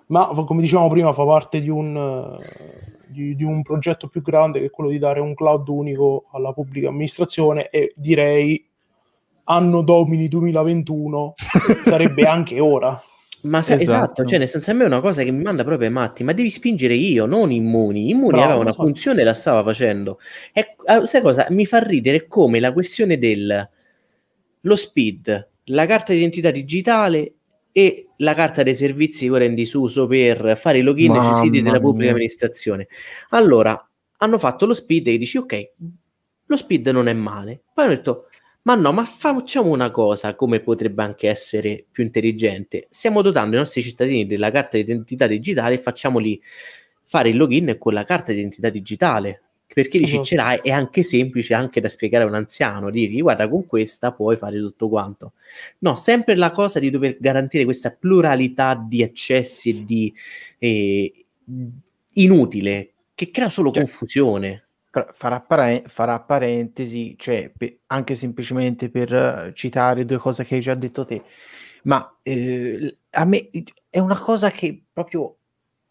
[0.08, 2.38] ma come dicevamo prima fa parte di un,
[3.06, 6.52] di, di un, progetto più grande che è quello di dare un cloud unico alla
[6.52, 8.64] pubblica amministrazione e direi
[9.48, 11.34] anno domini 2021
[11.84, 13.00] sarebbe anche ora.
[13.42, 14.04] Ma se, esatto.
[14.04, 14.24] esatto.
[14.24, 16.32] cioè nel senso a me è una cosa che mi manda proprio ai matti, ma
[16.32, 18.10] devi spingere io, non Immuni.
[18.10, 18.82] Immuni Bravo, aveva una so.
[18.82, 20.18] funzione e la stava facendo.
[20.52, 20.74] E
[21.04, 21.46] sai cosa?
[21.50, 23.68] Mi fa ridere come la questione del
[24.60, 27.34] lo speed, la carta d'identità digitale
[27.70, 31.62] e la carta dei servizi ora in disuso per fare i login Mamma sui siti
[31.62, 32.12] della pubblica mia.
[32.12, 32.88] amministrazione.
[33.30, 35.70] Allora, hanno fatto lo speed e dici ok,
[36.46, 37.62] lo speed non è male.
[37.72, 38.25] Poi hanno detto
[38.66, 42.88] ma no, ma facciamo una cosa come potrebbe anche essere più intelligente.
[42.90, 46.42] Stiamo dotando i nostri cittadini della carta d'identità digitale e facciamoli
[47.04, 51.54] fare il login con la carta d'identità digitale perché dici ce l'hai, è anche semplice
[51.54, 55.32] anche da spiegare a un anziano, dirgli guarda con questa puoi fare tutto quanto.
[55.78, 60.14] No, sempre la cosa di dover garantire questa pluralità di accessi e di
[60.58, 61.24] eh,
[62.14, 64.65] inutile che crea solo cioè, confusione.
[65.14, 70.74] Farà, pare- farà, parentesi, cioè pe- anche semplicemente per citare due cose che hai già
[70.74, 71.22] detto te,
[71.84, 73.50] ma eh, a me
[73.90, 75.36] è una cosa che proprio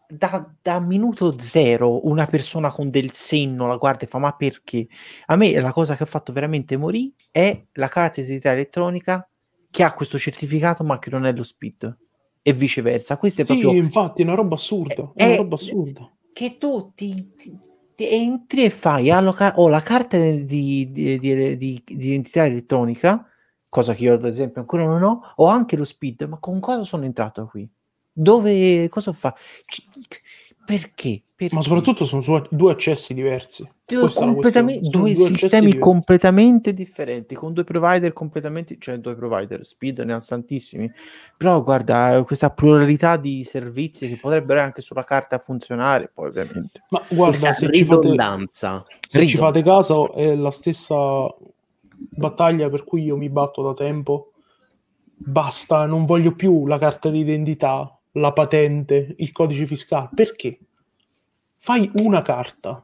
[0.08, 4.86] da, da, minuto zero una persona con del senno la guarda e fa ma perché?
[5.26, 9.28] A me la cosa che ha fatto veramente morire è la carta di identità elettronica
[9.70, 11.96] che ha questo certificato ma che non è lo SPID
[12.42, 13.16] e viceversa.
[13.16, 13.72] Questo sì, è proprio...
[13.80, 16.12] infatti è una roba assurda, è, è una roba assurda.
[16.32, 17.58] Che tu ti, ti
[18.04, 23.26] entri e fai, alloca- ho la carta di, di, di, di, identità elettronica,
[23.68, 26.84] cosa che io ad esempio ancora non ho, ho anche lo SPID, ma con cosa
[26.84, 27.68] sono entrato qui?
[28.12, 29.34] Dove, cosa fa?
[30.66, 31.22] Perché?
[31.36, 31.54] Perché?
[31.54, 33.68] Ma soprattutto sono due accessi diversi.
[33.84, 40.00] Due, completamente, due, due sistemi completamente differenti, con due provider completamente, cioè due provider, speed
[40.00, 40.90] ne ha tantissimi,
[41.36, 46.82] però guarda, questa pluralità di servizi che potrebbero anche sulla carta funzionare, poi ovviamente.
[46.88, 48.46] Ma guarda, se, ci fate,
[49.06, 51.32] se ci fate caso è la stessa
[51.96, 54.32] battaglia per cui io mi batto da tempo.
[55.18, 60.10] Basta, non voglio più la carta d'identità, la patente, il codice fiscale.
[60.14, 60.58] Perché?
[61.56, 62.82] Fai una carta.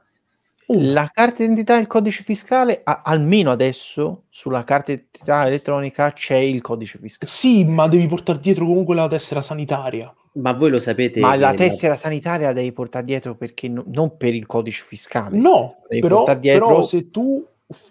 [0.67, 0.93] Una.
[0.93, 6.37] La carta d'identità e il codice fiscale, a- almeno adesso sulla carta d'identità elettronica c'è
[6.37, 7.31] il codice fiscale.
[7.31, 10.15] Sì, ma devi portare dietro comunque la tessera sanitaria.
[10.35, 11.21] Ma voi lo sapete.
[11.21, 11.99] Ma la tessera la...
[11.99, 15.37] sanitaria la devi portare dietro perché no, non per il codice fiscale.
[15.37, 16.67] No, però, dietro...
[16.69, 17.45] però se tu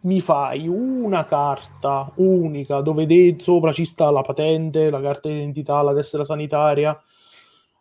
[0.04, 5.82] mi fai una carta unica dove dentro sopra ci sta la patente, la carta d'identità,
[5.82, 7.00] la tessera sanitaria,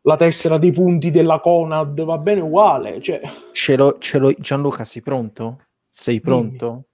[0.02, 3.00] la tessera dei punti della Conad, va bene uguale.
[3.00, 3.20] Cioè...
[3.52, 5.66] Ce, l'ho, ce l'ho, Gianluca, sei pronto?
[5.88, 6.66] Sei pronto?
[6.66, 6.84] Dimmi.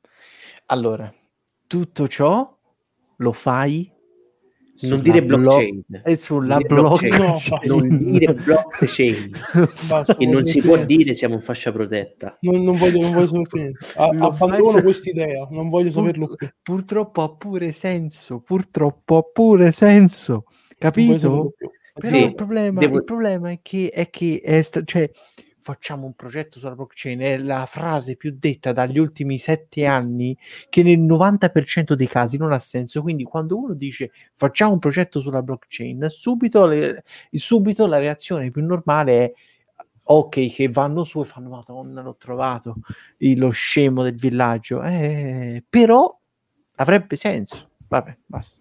[0.67, 1.13] Allora,
[1.67, 2.57] tutto ciò
[3.19, 3.93] lo fai
[4.83, 9.31] non dire blockchain blo- è sulla blockchain, no, non dire blockchain
[9.89, 13.27] Basta, e non si può dire siamo in fascia protetta non, non voglio, non voglio
[13.27, 19.73] sapere niente abbandono quest'idea non voglio saperlo più purtroppo ha pure senso purtroppo ha pure
[19.73, 20.45] senso
[20.77, 21.55] capito?
[21.99, 22.99] Però sì, il, problema, devo...
[22.99, 25.11] il, problema, è che, è che è sta- cioè,
[25.67, 30.37] facciamo un progetto sulla blockchain è la frase più detta dagli ultimi sette anni
[30.69, 33.03] che nel 90% dei casi non ha senso.
[33.03, 37.03] Quindi quando uno dice facciamo un progetto sulla blockchain, subito, le,
[37.33, 39.33] subito la reazione più normale è
[40.05, 42.77] ok che vanno su e fanno madonna l'ho trovato
[43.19, 46.07] lo scemo del villaggio eh, però
[46.77, 47.71] avrebbe senso.
[47.89, 48.61] Vabbè basta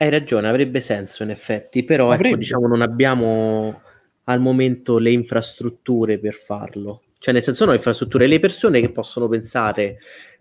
[0.00, 3.82] Hai ragione, avrebbe senso in effetti, però ecco, diciamo non abbiamo
[4.24, 7.02] al momento le infrastrutture per farlo.
[7.18, 9.98] Cioè, nel senso, no, infrastrutture, le persone che possono pensare,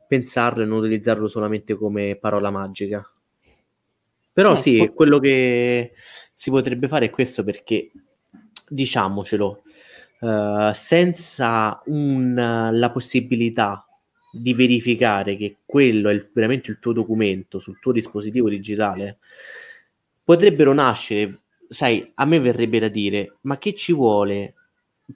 [0.07, 3.09] pensarlo e non utilizzarlo solamente come parola magica.
[4.31, 5.93] Però No, sì, po- quello che
[6.35, 7.91] si potrebbe fare è questo perché,
[8.69, 9.63] diciamocelo,
[10.21, 13.86] eh, senza un- la possibilità
[14.30, 19.20] di verificare che quello è il- veramente il tuo documento sul tuo dispositivo digitale,
[20.24, 24.54] potrebbero nascere, sai, a me verrebbe da dire, ma che ci vuole?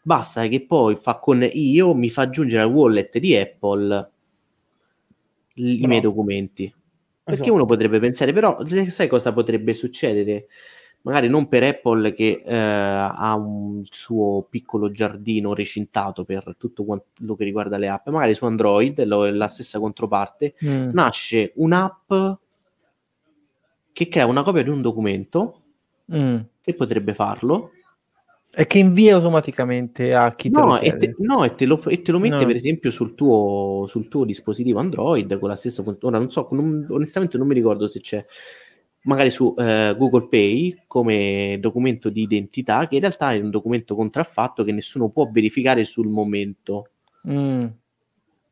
[0.03, 4.09] Basta che poi fa con io mi fa aggiungere al wallet di Apple
[5.55, 5.87] i Bravo.
[5.87, 6.73] miei documenti.
[7.23, 7.53] Perché Esatto.
[7.53, 8.57] uno potrebbe pensare, però
[8.87, 10.47] sai cosa potrebbe succedere?
[11.03, 17.35] Magari non per Apple che eh, ha un suo piccolo giardino recintato per tutto quello
[17.35, 20.89] che riguarda le app, magari su Android, lo- la stessa controparte, Mm.
[20.93, 22.13] nasce un'app
[23.93, 25.55] che crea una copia di un documento
[26.13, 26.37] Mm.
[26.61, 27.71] che potrebbe farlo.
[28.53, 30.97] E che invia automaticamente a chi te lo No, e chiede.
[30.97, 32.45] te, no, e te lo, e te lo mette No.
[32.47, 36.17] per esempio sul tuo, sul tuo dispositivo Android con la stessa funzione.
[36.17, 38.25] Ora non so, non- onestamente non mi ricordo se c'è
[39.03, 43.95] magari su eh, Google Pay come documento di identità, che in realtà è un documento
[43.95, 46.89] contraffatto che nessuno può verificare sul momento.
[47.27, 47.65] Mm.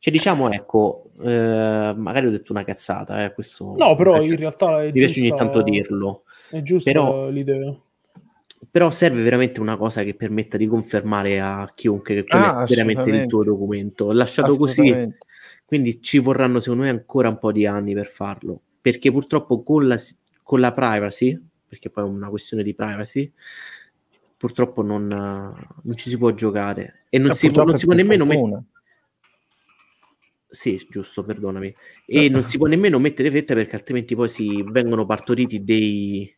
[0.02, 4.38] Cioè, diciamo, ecco, eh, magari ho detto una cazzata, eh, questo No, però piace- in
[4.38, 6.24] realtà è mi piace ogni tanto dirlo.
[6.50, 7.78] è giusta Però- l'idea.
[8.72, 12.68] Però serve veramente una cosa che permetta di confermare a chiunque che quello Ah, è
[12.68, 14.12] veramente il tuo documento.
[14.12, 14.94] Lasciato così,
[15.66, 18.60] quindi ci vorranno secondo me ancora un po' di anni per farlo.
[18.82, 19.98] Perché purtroppo con la,
[20.50, 23.32] con la privacy, perché poi è una questione di privacy,
[24.36, 27.06] purtroppo non, eh, non ci si può giocare.
[27.10, 28.64] E non, Eh, si, può, non si può nemmeno mettere...
[30.50, 31.72] Sì, giusto, perdonami.
[32.08, 36.36] E non si può nemmeno mettere fretta perché altrimenti poi si vengono partoriti dei-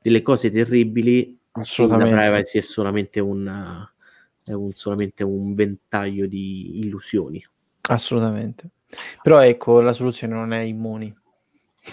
[0.00, 1.38] delle cose terribili.
[1.52, 2.14] La Assolutamente.
[2.14, 3.86] privacy è solamente un,
[4.42, 7.46] è un- solamente un ventaglio di illusioni.
[7.90, 8.70] Assolutamente.
[9.20, 11.14] Però ecco, la soluzione non è immuni.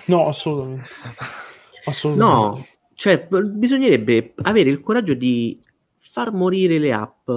[0.05, 0.87] No, assolutamente.
[1.87, 2.57] Assolutamente.
[2.57, 5.59] No, cioè bisognerebbe avere il coraggio di
[5.97, 7.29] far morire le app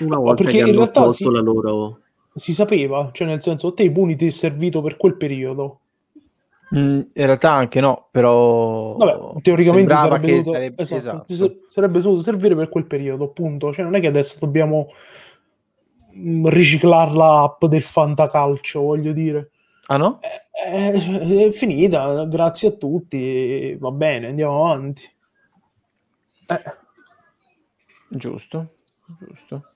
[0.00, 1.98] una volta perché che in hanno realtà la loro...
[2.34, 5.78] Si sapeva, cioè nel senso, te i puni ti è servito per quel periodo.
[6.76, 11.56] Mm, in realtà anche no, però Vabbè, teoricamente sembrava sarebbe che dovuto, sarebbe- esatto, esatto.
[11.68, 13.72] sarebbe dovuto servire per quel periodo, appunto.
[13.72, 14.88] Cioè, non è che adesso dobbiamo
[16.16, 19.50] mm, riciclare l'app del fantacalcio, voglio dire.
[19.86, 20.18] Ah no?
[20.22, 25.02] Eh, eh, è finita, grazie a tutti, va bene, andiamo avanti.
[26.46, 26.62] Eh,
[28.08, 28.74] Giusto,
[29.18, 29.70] giusto.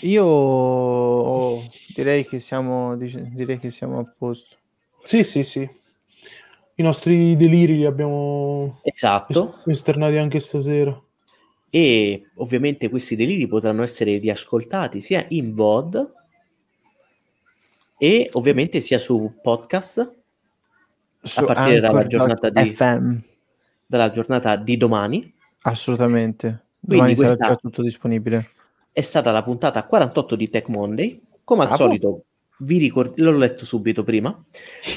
[0.00, 1.60] Io
[1.94, 4.56] direi che siamo, direi che siamo a posto.
[5.02, 5.68] sì, sì, sì.
[6.76, 9.32] I nostri deliri li abbiamo Esatto.
[9.32, 11.00] est- esternati anche stasera.
[11.70, 16.12] e ovviamente questi deliri potranno essere riascoltati sia in VOD
[17.98, 20.12] e ovviamente sia su podcast
[21.22, 23.16] Su partire dalla giornata di- FM,
[23.86, 25.32] dalla giornata di domani.
[25.62, 26.62] assolutamente.
[26.80, 28.50] Quindi Domani sarà questa- già tutto disponibile.
[28.92, 31.20] È stata la puntata 48 di Tech Monday.
[31.42, 31.82] Come al Bravo.
[31.82, 32.24] solito,
[32.58, 34.44] vi ricord- l'ho letto subito prima.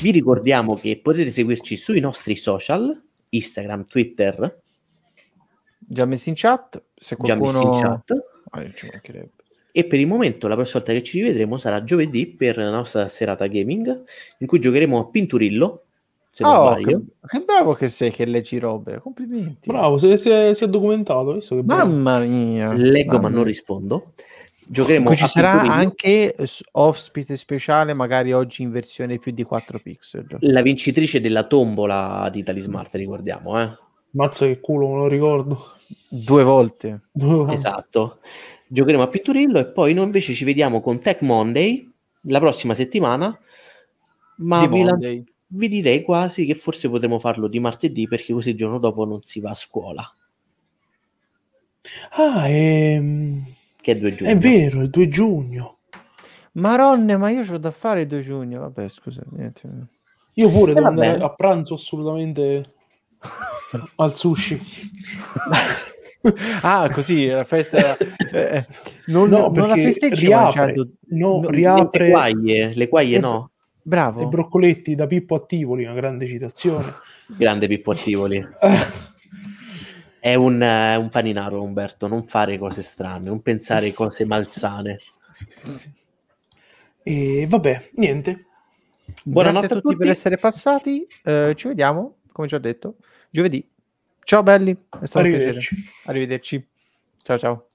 [0.01, 4.61] Vi ricordiamo che potete seguirci sui nostri social, Instagram, Twitter,
[5.89, 7.69] Già messi in chat, se già qualcuno...
[7.69, 8.11] messi in chat.
[8.49, 8.61] Ah.
[9.77, 13.07] E per il momento la prossima volta che ci rivedremo sarà giovedì per la nostra
[13.07, 14.03] serata gaming,
[14.39, 15.83] in cui giocheremo a Pinturillo,
[16.31, 16.97] se non Oh, sbaglio.
[17.21, 19.69] che, che bravo che sei che leggi robe, complimenti.
[19.69, 21.85] Bravo, si, si è, si è documentato, visto che bello.
[21.85, 22.73] Mamma mia.
[22.73, 24.13] Leggo mamma ma non rispondo.
[24.69, 25.79] Giocheremo ci a sarà Pinturillo.
[25.79, 26.35] anche
[26.71, 30.25] ospite speciale, magari oggi in versione più di 4 pixel.
[30.39, 33.77] la vincitrice della tombola di Talismart, ricordiamo, eh?
[34.11, 35.73] Mazza che culo, me lo ricordo.
[36.09, 37.01] Due volte.
[37.11, 37.53] Due volte.
[37.53, 38.17] Esatto.
[38.67, 41.89] Giocheremo a Pinturillo e poi noi invece ci vediamo con Tech Monday
[42.21, 43.37] la prossima settimana.
[44.37, 48.51] Ma Di vi, lan- vi direi quasi che forse potremo farlo di martedì perché così
[48.51, 50.15] il giorno dopo non si va a scuola,
[52.11, 53.43] Ah, ehm,
[53.79, 54.29] che è 2 giugno.
[54.31, 55.77] è vero, il 2 giugno.
[56.53, 58.59] Maronne, ma io ho da fare il 2 giugno.
[58.59, 59.69] Vabbè, scusa, niente.
[60.33, 62.73] Io pure Eh, devo andare a pranzo assolutamente
[63.95, 64.59] al sushi.
[66.61, 67.97] ah, così, la festa...
[67.97, 68.65] eh, eh,
[69.07, 70.73] non, No, non la perché festeggi riapre.
[71.09, 73.51] No, no, riapre Le quaglie, le quaglie Eh, no.
[73.81, 74.21] Bravo.
[74.21, 76.93] i broccoletti da Pippo a Tivoli, una grande citazione.
[77.27, 78.45] Grande Pippo Attivoli.
[80.19, 82.07] È un, eh, un paninaro, Umberto.
[82.07, 84.99] Non fare cose strane, non pensare cose malsane.
[87.03, 88.45] e vabbè, niente.
[89.23, 90.09] Buonanotte a tutti, per tutti.
[90.09, 91.07] essere passati.
[91.23, 92.97] eh, ci vediamo come ci ho detto,
[93.31, 93.67] giovedì.
[94.27, 95.61] Ciao belli, è stato un piacere.
[96.03, 96.67] Arrivederci.
[97.23, 97.66] Ciao ciao.